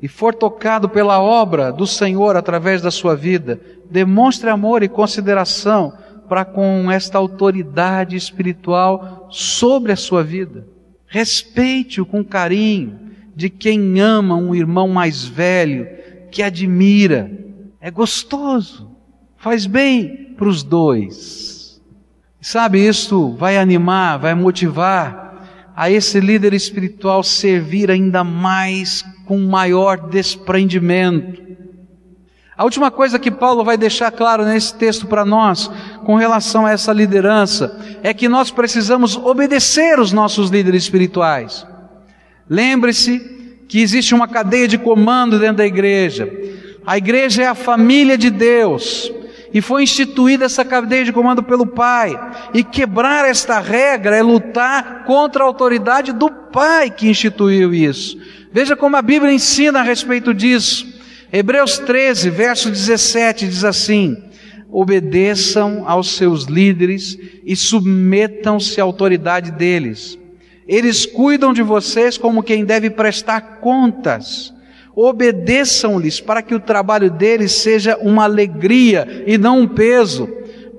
e 0.00 0.08
for 0.08 0.34
tocado 0.34 0.88
pela 0.88 1.20
obra 1.20 1.72
do 1.72 1.86
Senhor 1.86 2.36
através 2.36 2.80
da 2.80 2.90
sua 2.90 3.16
vida, 3.16 3.60
demonstre 3.90 4.48
amor 4.48 4.82
e 4.82 4.88
consideração 4.88 5.92
para 6.28 6.44
com 6.44 6.90
esta 6.90 7.18
autoridade 7.18 8.16
espiritual 8.16 9.28
sobre 9.30 9.92
a 9.92 9.96
sua 9.96 10.22
vida. 10.22 10.66
Respeite-o 11.06 12.06
com 12.06 12.24
carinho 12.24 12.98
de 13.34 13.50
quem 13.50 14.00
ama 14.00 14.34
um 14.34 14.54
irmão 14.54 14.88
mais 14.88 15.24
velho, 15.24 15.86
que 16.30 16.42
admira. 16.42 17.30
É 17.80 17.90
gostoso, 17.90 18.90
faz 19.36 19.66
bem 19.66 20.25
para 20.36 20.48
os 20.48 20.62
dois. 20.62 21.80
Sabe, 22.40 22.86
isso 22.86 23.34
vai 23.36 23.58
animar, 23.58 24.18
vai 24.18 24.34
motivar 24.34 25.72
a 25.74 25.90
esse 25.90 26.20
líder 26.20 26.54
espiritual 26.54 27.22
servir 27.22 27.90
ainda 27.90 28.22
mais 28.22 29.04
com 29.26 29.38
maior 29.38 30.08
desprendimento. 30.08 31.44
A 32.56 32.64
última 32.64 32.90
coisa 32.90 33.18
que 33.18 33.30
Paulo 33.30 33.62
vai 33.62 33.76
deixar 33.76 34.10
claro 34.10 34.44
nesse 34.44 34.74
texto 34.74 35.06
para 35.06 35.26
nós, 35.26 35.70
com 36.06 36.14
relação 36.14 36.64
a 36.64 36.70
essa 36.70 36.90
liderança, 36.92 37.78
é 38.02 38.14
que 38.14 38.28
nós 38.28 38.50
precisamos 38.50 39.14
obedecer 39.14 40.00
os 40.00 40.10
nossos 40.10 40.48
líderes 40.48 40.84
espirituais. 40.84 41.66
Lembre-se 42.48 43.18
que 43.68 43.80
existe 43.80 44.14
uma 44.14 44.26
cadeia 44.26 44.66
de 44.66 44.78
comando 44.78 45.38
dentro 45.38 45.58
da 45.58 45.66
igreja. 45.66 46.32
A 46.86 46.96
igreja 46.96 47.42
é 47.42 47.46
a 47.46 47.54
família 47.54 48.16
de 48.16 48.30
Deus. 48.30 49.12
E 49.56 49.62
foi 49.62 49.84
instituída 49.84 50.44
essa 50.44 50.66
cadeia 50.66 51.02
de 51.02 51.14
comando 51.14 51.42
pelo 51.42 51.66
Pai. 51.66 52.14
E 52.52 52.62
quebrar 52.62 53.24
esta 53.24 53.58
regra 53.58 54.14
é 54.14 54.22
lutar 54.22 55.04
contra 55.06 55.42
a 55.42 55.46
autoridade 55.46 56.12
do 56.12 56.30
Pai 56.30 56.90
que 56.90 57.08
instituiu 57.08 57.72
isso. 57.72 58.18
Veja 58.52 58.76
como 58.76 58.98
a 58.98 59.00
Bíblia 59.00 59.32
ensina 59.32 59.78
a 59.80 59.82
respeito 59.82 60.34
disso. 60.34 60.86
Hebreus 61.32 61.78
13, 61.78 62.28
verso 62.28 62.68
17 62.68 63.48
diz 63.48 63.64
assim: 63.64 64.22
Obedeçam 64.70 65.84
aos 65.86 66.10
seus 66.16 66.44
líderes 66.44 67.18
e 67.42 67.56
submetam-se 67.56 68.78
à 68.78 68.84
autoridade 68.84 69.52
deles. 69.52 70.18
Eles 70.68 71.06
cuidam 71.06 71.54
de 71.54 71.62
vocês 71.62 72.18
como 72.18 72.42
quem 72.42 72.62
deve 72.62 72.90
prestar 72.90 73.40
contas. 73.62 74.52
Obedeçam-lhes 74.96 76.20
para 76.22 76.40
que 76.40 76.54
o 76.54 76.60
trabalho 76.60 77.10
deles 77.10 77.52
seja 77.52 77.98
uma 77.98 78.24
alegria 78.24 79.24
e 79.26 79.36
não 79.36 79.60
um 79.60 79.68
peso, 79.68 80.26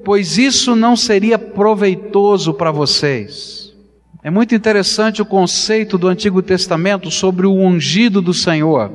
pois 0.03 0.39
isso 0.39 0.75
não 0.75 0.95
seria 0.95 1.37
proveitoso 1.37 2.51
para 2.51 2.71
vocês. 2.71 3.75
É 4.23 4.31
muito 4.31 4.55
interessante 4.55 5.21
o 5.21 5.25
conceito 5.25 5.99
do 5.99 6.07
Antigo 6.07 6.41
Testamento 6.41 7.11
sobre 7.11 7.45
o 7.45 7.53
ungido 7.53 8.19
do 8.19 8.33
Senhor. 8.33 8.91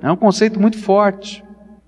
É 0.00 0.10
um 0.10 0.16
conceito 0.16 0.60
muito 0.60 0.78
forte. 0.78 1.42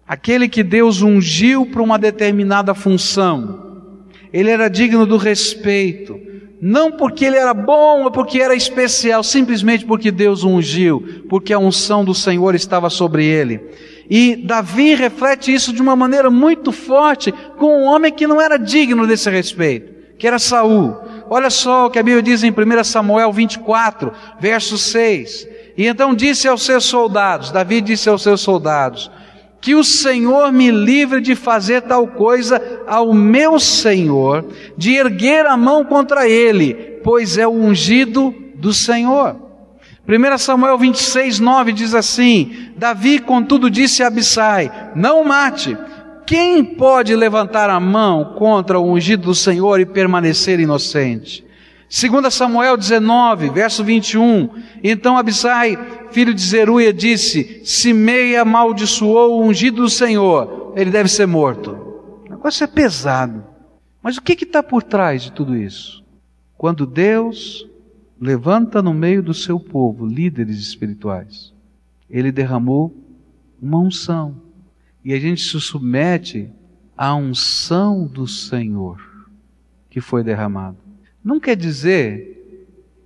Aquele 0.04 0.48
que 0.48 0.64
Deus 0.64 1.02
ungiu 1.02 1.64
para 1.64 1.82
uma 1.82 1.96
determinada 1.96 2.74
função, 2.74 3.92
ele 4.32 4.50
era 4.50 4.68
digno 4.68 5.06
do 5.06 5.16
respeito, 5.16 6.18
não 6.64 6.92
porque 6.92 7.25
ele 7.25 7.37
era 7.37 7.53
bom 7.53 8.05
ou 8.05 8.11
porque 8.12 8.40
era 8.40 8.55
especial, 8.55 9.25
simplesmente 9.25 9.85
porque 9.85 10.12
Deus 10.12 10.44
o 10.44 10.48
ungiu, 10.48 11.25
porque 11.29 11.53
a 11.53 11.59
unção 11.59 12.05
do 12.05 12.14
Senhor 12.14 12.55
estava 12.55 12.88
sobre 12.88 13.27
ele. 13.27 13.61
E 14.09 14.37
Davi 14.37 14.94
reflete 14.94 15.53
isso 15.53 15.72
de 15.72 15.83
uma 15.83 15.96
maneira 15.96 16.31
muito 16.31 16.70
forte 16.70 17.33
com 17.59 17.83
um 17.83 17.85
homem 17.87 18.12
que 18.12 18.29
não 18.29 18.40
era 18.40 18.57
digno 18.57 19.09
desse 19.09 19.29
respeito, 19.29 19.92
que 20.16 20.25
era 20.25 20.38
Saul. 20.38 20.96
Olha 21.29 21.51
só 21.51 21.87
o 21.87 21.90
que 21.90 21.98
a 21.98 22.03
Bíblia 22.03 22.22
diz 22.22 22.44
em 22.44 22.53
1 22.53 22.85
Samuel 22.85 23.33
24, 23.33 24.12
verso 24.38 24.79
6. 24.79 25.48
E 25.77 25.87
então 25.87 26.14
disse 26.14 26.46
aos 26.46 26.62
seus 26.62 26.85
soldados, 26.85 27.51
Davi 27.51 27.81
disse 27.81 28.09
aos 28.09 28.22
seus 28.22 28.40
soldados, 28.40 29.11
que 29.62 29.77
o 29.77 29.85
Senhor 29.85 30.51
me 30.51 30.72
livre 30.72 31.20
de 31.20 31.37
fazer 31.37 31.83
tal 31.83 32.09
coisa 32.09 32.83
ao 32.85 33.14
meu 33.14 33.61
Senhor, 33.61 34.44
de 34.77 34.96
erguer 34.96 35.46
a 35.46 35.57
mão 35.57 35.85
contra 35.85 36.29
ele, 36.29 36.75
pois 37.05 37.38
é 37.38 37.46
o 37.46 37.53
ungido 37.53 38.35
do 38.57 38.75
Senhor. 38.75 39.37
1 40.07 40.38
Samuel 40.38 40.77
26, 40.77 41.38
9 41.38 41.72
diz 41.72 41.94
assim: 41.94 42.72
Davi, 42.77 43.20
contudo, 43.20 43.70
disse 43.70 44.03
a 44.03 44.09
Abissai: 44.09 44.90
Não 44.96 45.25
mate. 45.25 45.79
Quem 46.27 46.64
pode 46.64 47.14
levantar 47.14 47.70
a 47.70 47.79
mão 47.79 48.35
contra 48.37 48.81
o 48.81 48.90
ungido 48.90 49.27
do 49.27 49.35
Senhor 49.35 49.79
e 49.79 49.87
permanecer 49.87 50.59
inocente? 50.59 51.44
2 51.92 52.33
Samuel 52.33 52.78
19, 52.78 53.50
verso 53.50 53.85
21. 53.85 54.48
Então 54.83 55.18
Abisai, 55.18 55.76
filho 56.11 56.33
de 56.33 56.40
Zeruia, 56.40 56.90
disse: 56.90 57.61
Se 57.66 57.92
Meia 57.92 58.40
amaldiçoou 58.40 59.38
o 59.38 59.44
ungido 59.44 59.83
do 59.83 59.90
Senhor, 59.90 60.72
ele 60.74 60.90
deve 60.90 61.11
ser 61.11 61.26
morto. 61.26 61.72
O 62.26 62.31
negócio 62.31 62.64
é 62.64 62.66
pesado. 62.66 63.44
Mas 64.02 64.16
o 64.16 64.22
que 64.22 64.33
está 64.33 64.62
por 64.62 64.83
trás 64.83 65.22
de 65.22 65.33
tudo 65.33 65.55
isso? 65.55 66.02
Quando 66.57 66.87
Deus 66.87 67.68
levanta 68.18 68.81
no 68.81 68.94
meio 68.94 69.22
do 69.22 69.35
seu 69.35 69.61
povo 69.61 70.07
líderes 70.07 70.59
espirituais, 70.59 71.52
ele 72.09 72.33
derramou 72.33 72.96
uma 73.61 73.78
unção. 73.78 74.40
E 75.05 75.12
a 75.12 75.20
gente 75.20 75.42
se 75.42 75.61
submete 75.61 76.48
à 76.96 77.14
unção 77.14 78.07
do 78.07 78.26
Senhor 78.26 78.98
que 79.90 80.00
foi 80.00 80.24
derramado. 80.24 80.81
Não 81.24 81.38
quer 81.38 81.56
dizer 81.56 82.32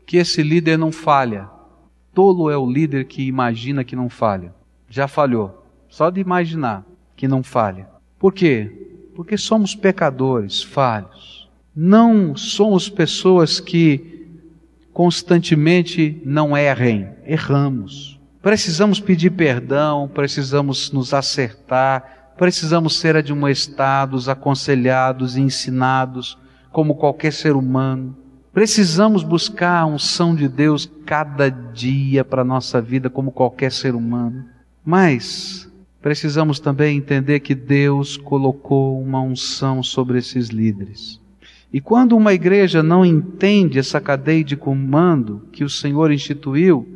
que 0.07 0.17
esse 0.17 0.43
líder 0.43 0.79
não 0.79 0.91
falha. 0.91 1.51
Tolo 2.15 2.51
é 2.51 2.57
o 2.57 2.71
líder 2.71 3.05
que 3.05 3.23
imagina 3.27 3.85
que 3.85 3.95
não 3.95 4.09
falha. 4.09 4.55
Já 4.89 5.07
falhou. 5.07 5.67
Só 5.89 6.09
de 6.09 6.21
imaginar 6.21 6.85
que 7.15 7.29
não 7.29 7.43
falha. 7.43 7.89
Por 8.19 8.33
quê? 8.33 9.11
Porque 9.15 9.37
somos 9.37 9.75
pecadores, 9.75 10.63
falhos. 10.63 11.49
Não 11.75 12.35
somos 12.35 12.89
pessoas 12.89 13.61
que 13.61 14.29
constantemente 14.95 16.23
não 16.25 16.57
errem. 16.57 17.09
Erramos. 17.27 18.19
Precisamos 18.41 18.99
pedir 18.99 19.31
perdão, 19.31 20.09
precisamos 20.09 20.91
nos 20.91 21.13
acertar, 21.13 22.33
precisamos 22.39 22.97
ser 22.97 23.17
admoestados, 23.17 24.29
aconselhados 24.29 25.37
e 25.37 25.41
ensinados 25.41 26.39
como 26.77 26.95
qualquer 26.95 27.33
ser 27.33 27.57
humano. 27.57 28.15
Precisamos 28.53 29.23
buscar 29.23 29.81
a 29.81 29.87
unção 29.87 30.35
de 30.35 30.47
Deus 30.47 30.87
cada 31.07 31.49
dia 31.49 32.23
para 32.23 32.43
a 32.43 32.45
nossa 32.45 32.83
vida, 32.83 33.09
como 33.09 33.33
qualquer 33.33 33.73
ser 33.73 33.95
humano. 33.95 34.45
Mas 34.85 35.73
precisamos 36.03 36.61
também 36.61 36.99
entender 36.99 37.41
que 37.41 37.55
Deus 37.55 38.19
colocou 38.19 39.01
uma 39.01 39.23
unção 39.23 39.83
sobre 39.83 40.19
esses 40.19 40.49
líderes. 40.49 41.19
E 41.73 41.81
quando 41.81 42.15
uma 42.15 42.35
igreja 42.35 42.83
não 42.83 43.07
entende 43.07 43.79
essa 43.79 43.99
cadeia 43.99 44.45
de 44.45 44.55
comando 44.55 45.49
que 45.53 45.65
o 45.65 45.71
Senhor 45.71 46.13
instituiu, 46.13 46.87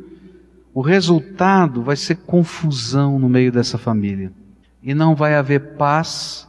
o 0.75 0.81
resultado 0.81 1.81
vai 1.81 1.95
ser 1.95 2.17
confusão 2.17 3.17
no 3.17 3.27
meio 3.27 3.51
dessa 3.51 3.79
família. 3.79 4.31
E 4.83 4.93
não 4.93 5.15
vai 5.15 5.33
haver 5.33 5.73
paz 5.75 6.47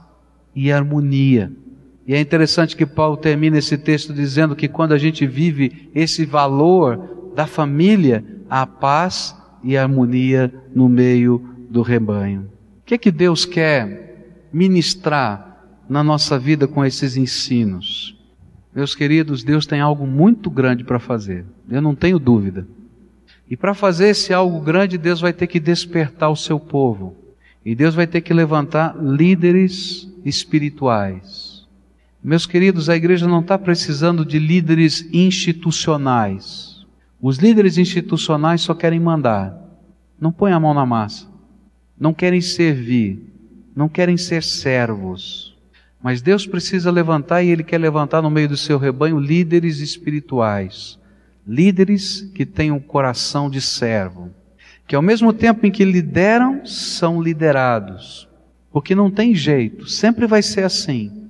e 0.55 0.71
harmonia. 0.71 1.51
E 2.07 2.15
é 2.15 2.21
interessante 2.21 2.77
que 2.77 2.85
Paulo 2.85 3.17
termina 3.17 3.59
esse 3.59 3.79
texto 3.79 4.13
dizendo 4.13 4.57
que 4.57 4.69
quando 4.69 4.93
a 4.93 4.99
gente 4.99 5.27
vive 5.27 5.91
esse 5.95 6.25
valor 6.25 7.33
da 7.35 7.47
família, 7.47 8.25
há 8.51 8.67
paz 8.67 9.37
e 9.63 9.77
harmonia 9.77 10.53
no 10.75 10.89
meio 10.89 11.49
do 11.71 11.81
rebanho. 11.81 12.51
O 12.81 12.85
que 12.85 12.95
é 12.95 12.99
que 12.99 13.11
Deus 13.11 13.45
quer 13.45 14.49
ministrar 14.53 15.65
na 15.89 16.03
nossa 16.03 16.39
vida 16.39 16.67
com 16.67 16.85
esses 16.85 17.17
ensinos? 17.17 18.19
Meus 18.75 18.95
queridos, 18.95 19.45
Deus 19.45 19.65
tem 19.65 19.81
algo 19.81 20.07
muito 20.07 20.51
grande 20.51 20.83
para 20.83 20.99
fazer, 20.99 21.45
eu 21.71 21.81
não 21.81 21.95
tenho 21.95 22.19
dúvida. 22.19 22.67
E 23.49 23.57
para 23.57 23.75
fazer 23.75 24.09
esse 24.09 24.33
algo 24.33 24.61
grande, 24.61 24.97
Deus 24.97 25.21
vai 25.21 25.33
ter 25.33 25.47
que 25.47 25.61
despertar 25.61 26.31
o 26.31 26.37
seu 26.37 26.59
povo. 26.59 27.15
E 27.65 27.75
Deus 27.75 27.95
vai 27.95 28.07
ter 28.07 28.23
que 28.23 28.33
levantar 28.33 28.97
líderes 28.99 30.09
espirituais 30.25 31.52
meus 32.25 32.47
queridos, 32.47 32.89
a 32.89 32.95
igreja 32.95 33.27
não 33.27 33.41
está 33.41 33.59
precisando 33.59 34.25
de 34.25 34.39
líderes 34.39 35.09
institucionais. 35.13 36.87
Os 37.21 37.39
líderes 37.39 37.79
institucionais 37.79 38.61
só 38.61 38.75
querem 38.75 39.01
mandar, 39.01 39.59
não 40.21 40.31
põem 40.31 40.53
a 40.53 40.61
mão 40.61 40.73
na 40.73 40.87
massa, 40.87 41.27
não 41.99 42.15
querem 42.15 42.41
servir, 42.41 43.21
não 43.75 43.89
querem 43.89 44.17
ser 44.17 44.45
servos. 44.45 45.57
Mas 46.01 46.23
Deus 46.23 46.47
precisa 46.47 46.91
levantar 46.91 47.43
e 47.43 47.49
Ele 47.49 47.65
quer 47.65 47.79
levantar 47.79 48.23
no 48.23 48.31
meio 48.31 48.49
do 48.49 48.57
seu 48.57 48.79
rebanho 48.79 49.19
líderes 49.19 49.81
espirituais, 49.81 50.99
líderes 51.47 52.23
que 52.35 52.47
tenham 52.47 52.77
um 52.77 52.81
coração 52.81 53.51
de 53.51 53.61
servo, 53.61 54.31
que 54.87 54.95
ao 54.95 55.03
mesmo 55.03 55.33
tempo 55.33 55.67
em 55.67 55.73
que 55.73 55.85
lideram, 55.85 56.65
são 56.65 57.21
liderados, 57.21 58.29
porque 58.73 58.95
não 58.95 59.11
tem 59.11 59.35
jeito, 59.35 59.89
sempre 59.89 60.27
vai 60.27 60.43
ser 60.43 60.65
assim. 60.65 61.22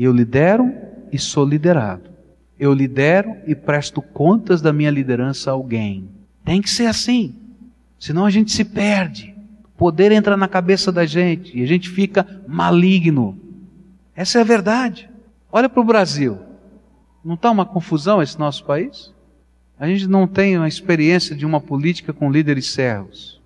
Eu 0.00 0.12
lidero 0.12 0.72
e 1.10 1.18
sou 1.18 1.44
liderado. 1.44 2.08
Eu 2.56 2.72
lidero 2.72 3.34
e 3.48 3.54
presto 3.54 4.00
contas 4.00 4.62
da 4.62 4.72
minha 4.72 4.92
liderança 4.92 5.50
a 5.50 5.54
alguém. 5.54 6.08
Tem 6.44 6.62
que 6.62 6.70
ser 6.70 6.86
assim. 6.86 7.34
Senão 7.98 8.24
a 8.24 8.30
gente 8.30 8.52
se 8.52 8.64
perde. 8.64 9.34
poder 9.76 10.12
entra 10.12 10.36
na 10.36 10.46
cabeça 10.46 10.92
da 10.92 11.04
gente 11.04 11.56
e 11.56 11.62
a 11.62 11.66
gente 11.66 11.88
fica 11.88 12.42
maligno. 12.46 13.38
Essa 14.14 14.38
é 14.38 14.40
a 14.40 14.44
verdade. 14.44 15.10
Olha 15.50 15.68
para 15.68 15.80
o 15.80 15.84
Brasil. 15.84 16.38
Não 17.24 17.34
está 17.34 17.50
uma 17.50 17.66
confusão 17.66 18.22
esse 18.22 18.38
nosso 18.38 18.64
país? 18.64 19.12
A 19.78 19.88
gente 19.88 20.06
não 20.06 20.26
tem 20.26 20.56
uma 20.56 20.68
experiência 20.68 21.34
de 21.34 21.44
uma 21.44 21.60
política 21.60 22.12
com 22.12 22.30
líderes 22.30 22.70
servos. 22.70 23.40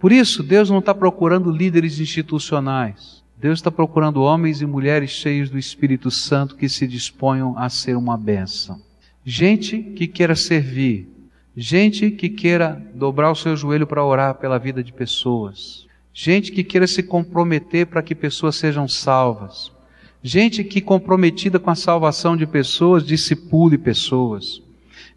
Por 0.00 0.10
isso, 0.10 0.42
Deus 0.42 0.68
não 0.68 0.80
está 0.80 0.94
procurando 0.94 1.50
líderes 1.50 2.00
institucionais. 2.00 3.21
Deus 3.42 3.58
está 3.58 3.72
procurando 3.72 4.22
homens 4.22 4.62
e 4.62 4.66
mulheres 4.66 5.10
cheios 5.10 5.50
do 5.50 5.58
Espírito 5.58 6.12
Santo 6.12 6.54
que 6.54 6.68
se 6.68 6.86
disponham 6.86 7.58
a 7.58 7.68
ser 7.68 7.96
uma 7.96 8.16
bênção. 8.16 8.80
Gente 9.24 9.82
que 9.82 10.06
queira 10.06 10.36
servir, 10.36 11.08
gente 11.56 12.12
que 12.12 12.28
queira 12.28 12.80
dobrar 12.94 13.32
o 13.32 13.34
seu 13.34 13.56
joelho 13.56 13.84
para 13.84 14.04
orar 14.04 14.36
pela 14.36 14.60
vida 14.60 14.80
de 14.80 14.92
pessoas, 14.92 15.88
gente 16.14 16.52
que 16.52 16.62
queira 16.62 16.86
se 16.86 17.02
comprometer 17.02 17.86
para 17.86 18.00
que 18.00 18.14
pessoas 18.14 18.54
sejam 18.54 18.86
salvas, 18.86 19.72
gente 20.22 20.62
que 20.62 20.80
comprometida 20.80 21.58
com 21.58 21.70
a 21.70 21.74
salvação 21.74 22.36
de 22.36 22.46
pessoas 22.46 23.04
discipule 23.04 23.76
pessoas, 23.76 24.62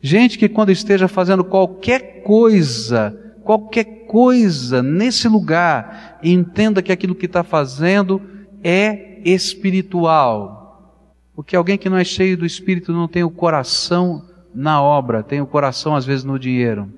gente 0.01 0.39
que 0.39 0.49
quando 0.49 0.71
esteja 0.71 1.07
fazendo 1.07 1.43
qualquer 1.43 2.23
coisa, 2.23 3.15
qualquer 3.43 4.05
coisa 4.16 4.82
nesse 4.82 5.28
lugar, 5.28 6.20
entenda 6.24 6.82
que 6.82 6.93
aquilo 6.93 7.13
que 7.13 7.26
está 7.26 7.43
fazendo 7.43 8.22
é 8.63 9.20
espiritual, 9.26 11.03
porque 11.36 11.53
alguém 11.53 11.78
que 11.78 11.89
não 11.89 11.97
é 11.97 12.05
cheio 12.05 12.38
do 12.38 12.45
Espírito 12.45 12.93
não 12.93 13.09
tem 13.09 13.26
o 13.26 13.30
coração 13.30 14.24
na 14.53 14.82
obra, 14.82 15.22
tem 15.22 15.41
o 15.41 15.45
coração 15.45 15.97
às 15.97 16.05
vezes 16.05 16.24
no 16.24 16.39
dinheiro 16.39 16.89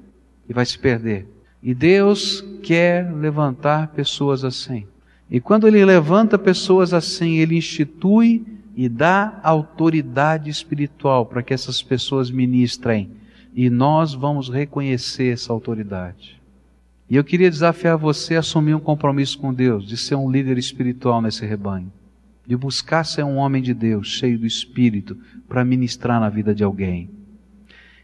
e 0.47 0.53
vai 0.53 0.63
se 0.63 0.77
perder. 0.77 1.27
E 1.63 1.73
Deus 1.73 2.45
quer 2.61 3.11
levantar 3.11 3.87
pessoas 3.87 4.43
assim. 4.43 4.85
E 5.27 5.41
quando 5.41 5.67
Ele 5.67 5.83
levanta 5.83 6.37
pessoas 6.37 6.93
assim, 6.93 7.37
Ele 7.37 7.57
institui 7.57 8.45
e 8.75 8.87
dá 8.87 9.39
autoridade 9.41 10.51
espiritual 10.51 11.25
para 11.25 11.41
que 11.41 11.51
essas 11.51 11.81
pessoas 11.81 12.29
ministrem. 12.29 13.09
E 13.55 13.71
nós 13.71 14.13
vamos 14.13 14.49
reconhecer 14.49 15.33
essa 15.33 15.51
autoridade. 15.51 16.37
E 17.09 17.15
eu 17.15 17.23
queria 17.23 17.49
desafiar 17.49 17.97
você 17.97 18.35
a 18.35 18.39
assumir 18.39 18.73
um 18.73 18.79
compromisso 18.79 19.37
com 19.39 19.53
Deus, 19.53 19.87
de 19.87 19.97
ser 19.97 20.15
um 20.15 20.29
líder 20.29 20.57
espiritual 20.57 21.21
nesse 21.21 21.45
rebanho 21.45 21.91
de 22.47 22.55
buscar 22.55 23.03
ser 23.03 23.23
um 23.23 23.35
homem 23.35 23.61
de 23.61 23.73
Deus, 23.73 24.07
cheio 24.07 24.39
do 24.39 24.45
Espírito, 24.45 25.17
para 25.49 25.65
ministrar 25.65 26.21
na 26.21 26.29
vida 26.29 26.55
de 26.55 26.63
alguém. 26.63 27.09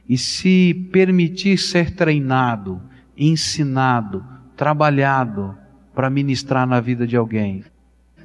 E 0.07 0.17
se 0.17 0.73
permitir 0.91 1.57
ser 1.57 1.95
treinado, 1.95 2.81
ensinado, 3.17 4.25
trabalhado 4.57 5.57
para 5.95 6.09
ministrar 6.09 6.67
na 6.67 6.81
vida 6.81 7.07
de 7.07 7.15
alguém. 7.15 7.63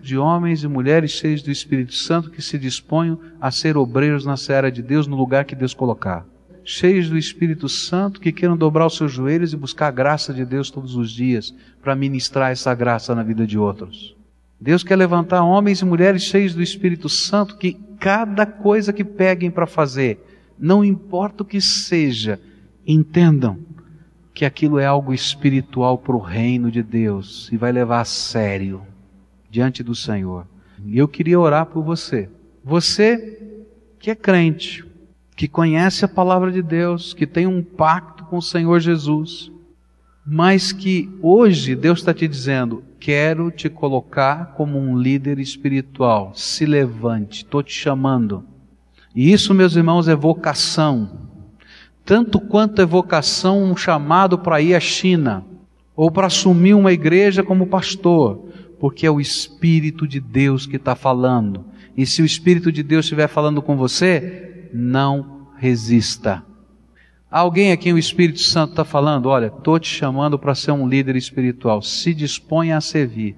De 0.03 0.18
homens 0.18 0.64
e 0.64 0.68
mulheres 0.68 1.12
cheios 1.12 1.41
do 1.41 1.53
Espírito 1.53 1.95
Santo 1.95 2.31
que 2.33 2.43
se 2.43 2.59
disponham 2.59 3.20
a 3.41 3.53
ser 3.53 3.76
obreiros 3.76 4.26
na 4.26 4.37
seara 4.37 4.72
de 4.72 4.83
Deus 4.83 5.07
no 5.07 5.16
lugar 5.16 5.45
que 5.45 5.55
Deus 5.55 5.72
colocar. 5.72 6.26
Cheios 6.71 7.09
do 7.09 7.16
Espírito 7.16 7.66
Santo 7.66 8.21
que 8.21 8.31
queiram 8.31 8.55
dobrar 8.55 8.85
os 8.85 8.95
seus 8.95 9.11
joelhos 9.11 9.55
e 9.55 9.57
buscar 9.57 9.87
a 9.87 9.91
graça 9.91 10.35
de 10.35 10.45
Deus 10.45 10.71
todos 10.71 10.97
os 10.97 11.11
dias 11.11 11.55
para 11.81 11.97
ministrar 11.97 12.53
essa 12.53 12.75
graça 12.75 13.14
na 13.14 13.23
vida 13.23 13.47
de 13.47 13.59
outros. 13.59 14.14
Deus 14.61 14.85
quer 14.85 14.97
levantar 14.97 15.43
homens 15.43 15.81
e 15.81 15.87
mulheres 15.87 16.25
cheios 16.25 16.55
do 16.55 16.62
Espírito 16.62 17.09
Santo 17.09 17.57
que 17.57 17.73
cada 17.99 18.45
coisa 18.45 18.93
que 18.93 19.03
peguem 19.03 19.51
para 19.51 19.66
fazer, 19.66 20.23
não 20.59 20.85
importa 20.85 21.43
o 21.43 21.47
que 21.47 21.59
seja, 21.59 22.39
entendam 22.87 23.59
que 24.35 24.45
aquilo 24.45 24.79
é 24.79 24.85
algo 24.85 25.14
espiritual 25.14 25.97
para 25.97 26.16
o 26.16 26.21
reino 26.21 26.71
de 26.71 26.83
Deus 26.83 27.49
e 27.51 27.57
vai 27.57 27.73
levar 27.73 28.03
a 28.03 28.05
sério 28.05 28.83
diante 29.51 29.83
do 29.83 29.95
Senhor. 29.95 30.47
E 30.85 30.99
eu 30.99 31.09
queria 31.09 31.41
orar 31.41 31.64
por 31.64 31.83
você. 31.83 32.29
Você 32.62 33.57
que 33.99 34.11
é 34.11 34.14
crente, 34.14 34.85
que 35.39 35.47
conhece 35.47 36.05
a 36.05 36.09
palavra 36.09 36.51
de 36.51 36.61
Deus, 36.61 37.14
que 37.14 37.24
tem 37.24 37.47
um 37.47 37.62
pacto 37.62 38.24
com 38.24 38.39
o 38.39 38.43
Senhor 38.43 38.80
Jesus, 38.80 39.53
mas 40.26 40.72
que 40.72 41.09
hoje 41.22 41.76
Deus 41.76 42.01
está 42.01 42.12
te 42.12 42.26
dizendo: 42.26 42.82
quero 42.99 43.49
te 43.53 43.68
colocar 43.68 44.55
como 44.57 44.76
um 44.76 44.99
líder 44.99 45.39
espiritual. 45.39 46.32
Se 46.34 46.66
levante, 46.66 47.45
estou 47.45 47.62
te 47.62 47.72
chamando. 47.72 48.45
E 49.14 49.32
isso, 49.32 49.55
meus 49.55 49.76
irmãos, 49.76 50.09
é 50.09 50.16
vocação. 50.16 51.09
Tanto 52.05 52.41
quanto 52.41 52.82
é 52.82 52.84
vocação 52.84 53.62
um 53.62 53.76
chamado 53.76 54.41
para 54.41 54.61
ir 54.61 54.74
à 54.74 54.80
China, 54.80 55.45
ou 55.95 56.11
para 56.11 56.26
assumir 56.26 56.74
uma 56.74 56.93
igreja 56.93 57.45
como 57.45 57.68
pastor, 57.68 58.45
porque 58.80 59.07
é 59.07 59.11
o 59.11 59.20
Espírito 59.20 60.05
de 60.05 60.18
Deus 60.18 60.66
que 60.66 60.74
está 60.74 60.97
falando. 60.97 61.64
E 61.97 62.05
se 62.05 62.22
o 62.22 62.24
Espírito 62.24 62.72
de 62.72 62.82
Deus 62.82 63.05
estiver 63.05 63.28
falando 63.28 63.62
com 63.62 63.76
você, 63.76 64.49
não 64.73 65.49
resista. 65.57 66.43
Alguém 67.31 67.73
aqui 67.73 67.93
o 67.93 67.99
Espírito 67.99 68.41
Santo 68.41 68.71
está 68.71 68.85
falando, 68.85 69.29
olha, 69.29 69.47
estou 69.47 69.79
te 69.79 69.89
chamando 69.89 70.39
para 70.39 70.55
ser 70.55 70.73
um 70.73 70.89
líder 70.89 71.14
espiritual, 71.14 71.83
se 71.83 72.14
disponha 72.14 72.77
a 72.77 72.81
servir. 72.81 73.37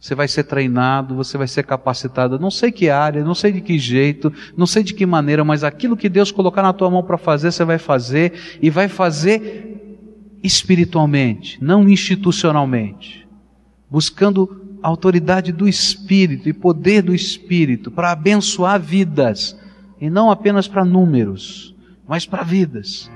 Você 0.00 0.14
vai 0.14 0.26
ser 0.26 0.44
treinado, 0.44 1.14
você 1.14 1.36
vai 1.36 1.46
ser 1.46 1.64
capacitado, 1.64 2.38
não 2.38 2.50
sei 2.50 2.72
que 2.72 2.88
área, 2.88 3.22
não 3.22 3.34
sei 3.34 3.52
de 3.52 3.60
que 3.60 3.78
jeito, 3.78 4.32
não 4.56 4.66
sei 4.66 4.82
de 4.82 4.94
que 4.94 5.04
maneira, 5.04 5.44
mas 5.44 5.62
aquilo 5.62 5.98
que 5.98 6.08
Deus 6.08 6.32
colocar 6.32 6.62
na 6.62 6.72
tua 6.72 6.90
mão 6.90 7.02
para 7.02 7.18
fazer, 7.18 7.52
você 7.52 7.62
vai 7.62 7.76
fazer 7.76 8.58
e 8.62 8.70
vai 8.70 8.88
fazer 8.88 9.98
espiritualmente, 10.42 11.62
não 11.62 11.86
institucionalmente, 11.86 13.28
buscando 13.90 14.78
autoridade 14.82 15.52
do 15.52 15.68
Espírito 15.68 16.48
e 16.48 16.54
poder 16.54 17.02
do 17.02 17.14
Espírito 17.14 17.90
para 17.90 18.12
abençoar 18.12 18.80
vidas 18.80 19.54
e 20.00 20.08
não 20.08 20.30
apenas 20.30 20.66
para 20.66 20.84
números 20.84 21.74
mas 22.10 22.26
para 22.26 22.42
vidas. 22.42 23.08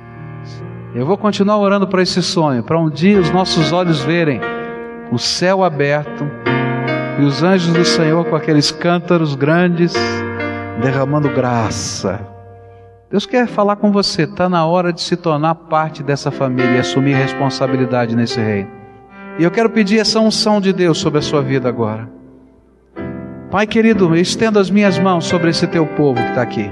Eu 0.95 1.05
vou 1.05 1.19
continuar 1.19 1.59
orando 1.59 1.89
para 1.89 2.01
esse 2.01 2.23
sonho, 2.23 2.63
para 2.63 2.79
um 2.79 2.89
dia 2.89 3.19
os 3.19 3.29
nossos 3.33 3.73
olhos 3.73 4.01
verem 4.05 4.41
o 5.11 5.19
céu 5.19 5.65
aberto 5.65 6.25
e 7.19 7.25
os 7.25 7.43
anjos 7.43 7.75
do 7.75 7.85
Senhor 7.85 8.25
com 8.27 8.37
aqueles 8.37 8.71
cântaros 8.71 9.35
grandes 9.35 9.93
derramando 10.81 11.29
graça. 11.29 12.21
Deus 13.11 13.27
quer 13.27 13.49
falar 13.49 13.75
com 13.77 13.91
você, 13.91 14.23
está 14.23 14.49
na 14.49 14.65
hora 14.65 14.93
de 14.93 15.03
se 15.03 15.17
tornar 15.17 15.57
parte 15.57 16.01
dessa 16.01 16.31
família 16.31 16.77
e 16.77 16.79
assumir 16.79 17.15
responsabilidade 17.15 18.15
nesse 18.15 18.41
reino. 18.41 18.71
E 19.41 19.43
eu 19.43 19.51
quero 19.51 19.71
pedir 19.71 19.99
essa 19.99 20.21
unção 20.21 20.61
de 20.61 20.73
Deus 20.73 20.99
sobre 20.99 21.19
a 21.19 21.23
sua 21.23 21.43
vida 21.43 21.69
agora. 21.69 22.09
Pai 23.55 23.69
querido, 23.69 24.17
estendo 24.17 24.59
as 24.59 24.69
minhas 24.69 24.99
mãos 24.99 25.27
sobre 25.27 25.49
esse 25.49 25.65
teu 25.69 25.87
povo 25.87 26.21
que 26.21 26.29
está 26.29 26.43
aqui. 26.43 26.69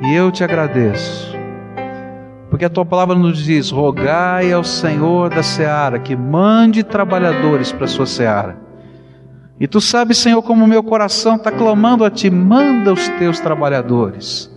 E 0.00 0.14
eu 0.14 0.30
te 0.30 0.44
agradeço, 0.44 1.36
porque 2.48 2.64
a 2.64 2.70
tua 2.70 2.86
palavra 2.86 3.16
nos 3.16 3.44
diz: 3.44 3.72
rogai 3.72 4.52
ao 4.52 4.62
Senhor 4.62 5.28
da 5.28 5.42
seara 5.42 5.98
que 5.98 6.14
mande 6.14 6.84
trabalhadores 6.84 7.72
para 7.72 7.86
a 7.86 7.88
sua 7.88 8.06
seara. 8.06 8.56
E 9.58 9.66
tu 9.66 9.80
sabes, 9.80 10.18
Senhor, 10.18 10.40
como 10.40 10.64
o 10.64 10.68
meu 10.68 10.84
coração 10.84 11.34
está 11.34 11.50
clamando 11.50 12.04
a 12.04 12.10
ti: 12.12 12.30
manda 12.30 12.92
os 12.92 13.08
teus 13.18 13.40
trabalhadores. 13.40 14.48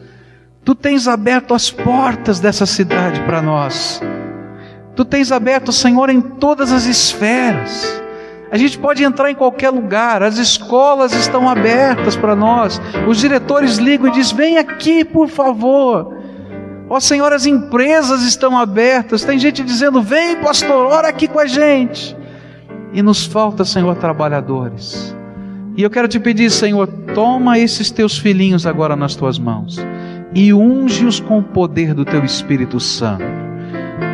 Tu 0.63 0.75
tens 0.75 1.07
aberto 1.07 1.55
as 1.55 1.71
portas 1.71 2.39
dessa 2.39 2.67
cidade 2.67 3.19
para 3.21 3.41
nós. 3.41 3.99
Tu 4.95 5.03
tens 5.03 5.31
aberto, 5.31 5.71
Senhor, 5.71 6.11
em 6.11 6.21
todas 6.21 6.71
as 6.71 6.85
esferas. 6.85 7.98
A 8.51 8.57
gente 8.57 8.79
pode 8.79 9.03
entrar 9.03 9.29
em 9.29 9.35
qualquer 9.35 9.69
lugar, 9.69 10.23
as 10.23 10.37
escolas 10.37 11.13
estão 11.13 11.47
abertas 11.47 12.15
para 12.15 12.35
nós, 12.35 12.81
os 13.07 13.17
diretores 13.17 13.77
ligam 13.77 14.07
e 14.07 14.11
dizem: 14.11 14.35
vem 14.35 14.57
aqui, 14.57 15.05
por 15.05 15.27
favor. 15.27 16.17
Ó 16.89 16.97
oh, 16.97 16.99
Senhor, 16.99 17.31
as 17.31 17.45
empresas 17.45 18.23
estão 18.23 18.57
abertas, 18.57 19.23
tem 19.23 19.37
gente 19.37 19.63
dizendo: 19.63 20.01
vem, 20.01 20.37
pastor, 20.37 20.87
ora 20.87 21.07
aqui 21.07 21.27
com 21.27 21.39
a 21.39 21.45
gente. 21.45 22.17
E 22.91 23.03
nos 23.03 23.25
falta, 23.25 23.63
Senhor, 23.63 23.95
trabalhadores. 23.97 25.15
E 25.77 25.83
eu 25.83 25.89
quero 25.89 26.07
te 26.07 26.19
pedir, 26.19 26.49
Senhor, 26.49 26.87
toma 27.13 27.59
esses 27.59 27.91
teus 27.91 28.17
filhinhos 28.17 28.65
agora 28.65 28.95
nas 28.95 29.15
tuas 29.15 29.37
mãos 29.37 29.77
e 30.33 30.53
unge-os 30.53 31.19
com 31.19 31.39
o 31.39 31.43
poder 31.43 31.93
do 31.93 32.03
teu 32.03 32.23
Espírito 32.23 32.79
Santo 32.79 33.38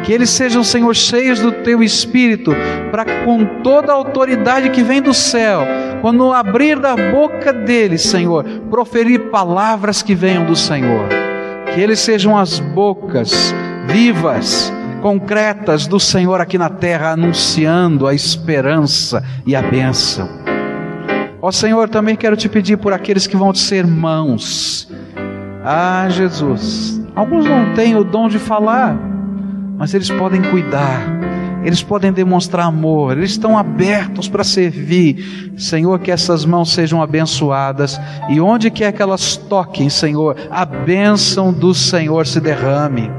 que 0.06 0.14
eles 0.14 0.30
sejam, 0.30 0.64
Senhor, 0.64 0.94
cheios 0.96 1.40
do 1.40 1.52
teu 1.52 1.82
espírito, 1.82 2.52
para 2.92 3.04
que 3.04 3.26
com 3.26 3.44
toda 3.64 3.92
a 3.92 3.96
autoridade 3.96 4.70
que 4.70 4.84
vem 4.84 5.02
do 5.02 5.14
céu, 5.14 5.66
quando 6.02 6.32
abrir 6.32 6.80
da 6.80 6.96
boca 6.96 7.52
deles, 7.52 8.04
Senhor, 8.04 8.44
proferir 8.70 9.32
palavras 9.32 10.04
que 10.04 10.14
venham 10.14 10.46
do 10.46 10.56
Senhor, 10.56 11.08
que 11.74 11.82
eles 11.82 12.00
sejam 12.00 12.38
as 12.38 12.60
bocas 12.60 13.54
vivas, 13.88 14.72
concretas 15.02 15.88
do 15.88 16.00
Senhor 16.00 16.40
aqui 16.40 16.58
na 16.58 16.70
terra, 16.70 17.12
anunciando 17.12 18.08
a 18.08 18.14
esperança 18.14 19.24
e 19.46 19.56
a 19.56 19.62
bênção. 19.62 20.30
Ó 21.42 21.52
Senhor, 21.52 21.90
também 21.90 22.16
quero 22.16 22.38
te 22.38 22.48
pedir 22.48 22.78
por 22.78 22.94
aqueles 22.94 23.26
que 23.26 23.36
vão 23.36 23.54
ser 23.54 23.86
mãos. 23.86 24.88
Ah, 25.64 26.06
Jesus, 26.10 27.02
alguns 27.16 27.46
não 27.46 27.74
têm 27.74 27.96
o 27.96 28.04
dom 28.04 28.28
de 28.28 28.38
falar 28.38 29.15
mas 29.78 29.94
eles 29.94 30.10
podem 30.10 30.42
cuidar, 30.42 31.02
eles 31.64 31.82
podem 31.82 32.12
demonstrar 32.12 32.68
amor, 32.68 33.18
eles 33.18 33.32
estão 33.32 33.58
abertos 33.58 34.28
para 34.28 34.44
servir. 34.44 35.54
Senhor, 35.58 36.00
que 36.00 36.12
essas 36.12 36.46
mãos 36.46 36.72
sejam 36.72 37.02
abençoadas 37.02 38.00
e 38.30 38.40
onde 38.40 38.70
quer 38.70 38.92
que 38.92 39.02
elas 39.02 39.36
toquem, 39.36 39.90
Senhor, 39.90 40.36
a 40.52 40.64
bênção 40.64 41.52
do 41.52 41.74
Senhor 41.74 42.28
se 42.28 42.40
derrame. 42.40 43.10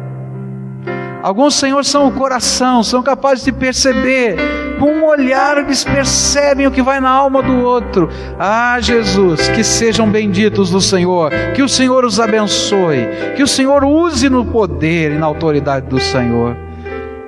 Alguns, 1.22 1.56
Senhor, 1.56 1.84
são 1.84 2.06
o 2.06 2.12
coração, 2.12 2.84
são 2.84 3.02
capazes 3.02 3.44
de 3.44 3.50
perceber, 3.50 4.36
com 4.78 4.86
um 4.86 5.04
olhar 5.04 5.58
eles 5.58 5.84
percebem 5.84 6.66
o 6.66 6.70
que 6.70 6.82
vai 6.82 7.00
na 7.00 7.10
alma 7.10 7.42
do 7.42 7.60
outro. 7.62 8.08
Ah, 8.38 8.78
Jesus, 8.80 9.48
que 9.48 9.64
sejam 9.64 10.10
benditos 10.10 10.70
do 10.70 10.80
Senhor, 10.80 11.30
que 11.54 11.62
o 11.62 11.68
Senhor 11.68 12.04
os 12.04 12.20
abençoe, 12.20 13.08
que 13.36 13.42
o 13.42 13.48
Senhor 13.48 13.84
use 13.84 14.28
no 14.28 14.44
poder 14.44 15.12
e 15.12 15.18
na 15.18 15.26
autoridade 15.26 15.86
do 15.86 16.00
Senhor. 16.00 16.56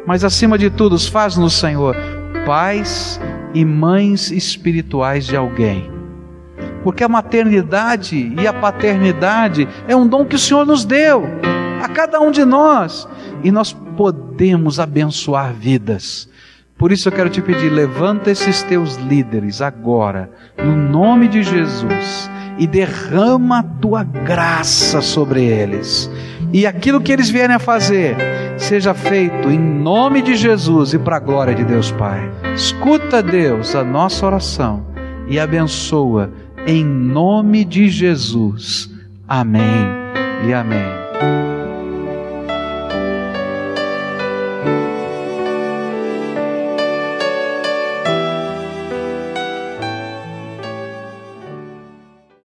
Mas 0.06 0.24
acima 0.24 0.56
de 0.56 0.70
tudo, 0.70 0.98
faz-nos, 0.98 1.54
Senhor, 1.54 1.94
pais 2.46 3.20
e 3.52 3.64
mães 3.64 4.30
espirituais 4.30 5.26
de 5.26 5.36
alguém. 5.36 5.90
Porque 6.82 7.04
a 7.04 7.08
maternidade 7.08 8.32
e 8.40 8.46
a 8.46 8.52
paternidade 8.52 9.68
é 9.86 9.94
um 9.94 10.06
dom 10.06 10.24
que 10.24 10.36
o 10.36 10.38
Senhor 10.38 10.64
nos 10.64 10.84
deu 10.84 11.24
a 11.82 11.88
cada 11.88 12.20
um 12.20 12.30
de 12.30 12.44
nós 12.44 13.06
e 13.42 13.50
nós 13.50 13.72
podemos 13.96 14.80
abençoar 14.80 15.52
vidas. 15.52 16.28
Por 16.78 16.92
isso 16.92 17.08
eu 17.08 17.12
quero 17.12 17.28
te 17.28 17.42
pedir, 17.42 17.70
levanta 17.70 18.30
esses 18.30 18.62
teus 18.62 18.94
líderes 18.94 19.60
agora, 19.60 20.30
no 20.56 20.76
nome 20.76 21.26
de 21.26 21.42
Jesus, 21.42 22.30
e 22.56 22.68
derrama 22.68 23.58
a 23.58 23.62
tua 23.62 24.04
graça 24.04 25.02
sobre 25.02 25.44
eles. 25.44 26.08
E 26.52 26.66
aquilo 26.66 27.00
que 27.00 27.12
eles 27.12 27.28
vierem 27.28 27.56
a 27.56 27.58
fazer, 27.58 28.16
seja 28.56 28.94
feito 28.94 29.50
em 29.50 29.58
nome 29.58 30.22
de 30.22 30.36
Jesus 30.36 30.94
e 30.94 30.98
para 30.98 31.16
a 31.16 31.20
glória 31.20 31.54
de 31.54 31.64
Deus 31.64 31.90
Pai. 31.90 32.30
Escuta, 32.54 33.22
Deus, 33.22 33.74
a 33.74 33.82
nossa 33.82 34.24
oração 34.24 34.86
e 35.26 35.38
abençoa 35.38 36.32
em 36.66 36.84
nome 36.84 37.64
de 37.64 37.88
Jesus. 37.88 38.88
Amém 39.26 39.86
e 40.46 40.54
amém. 40.54 41.57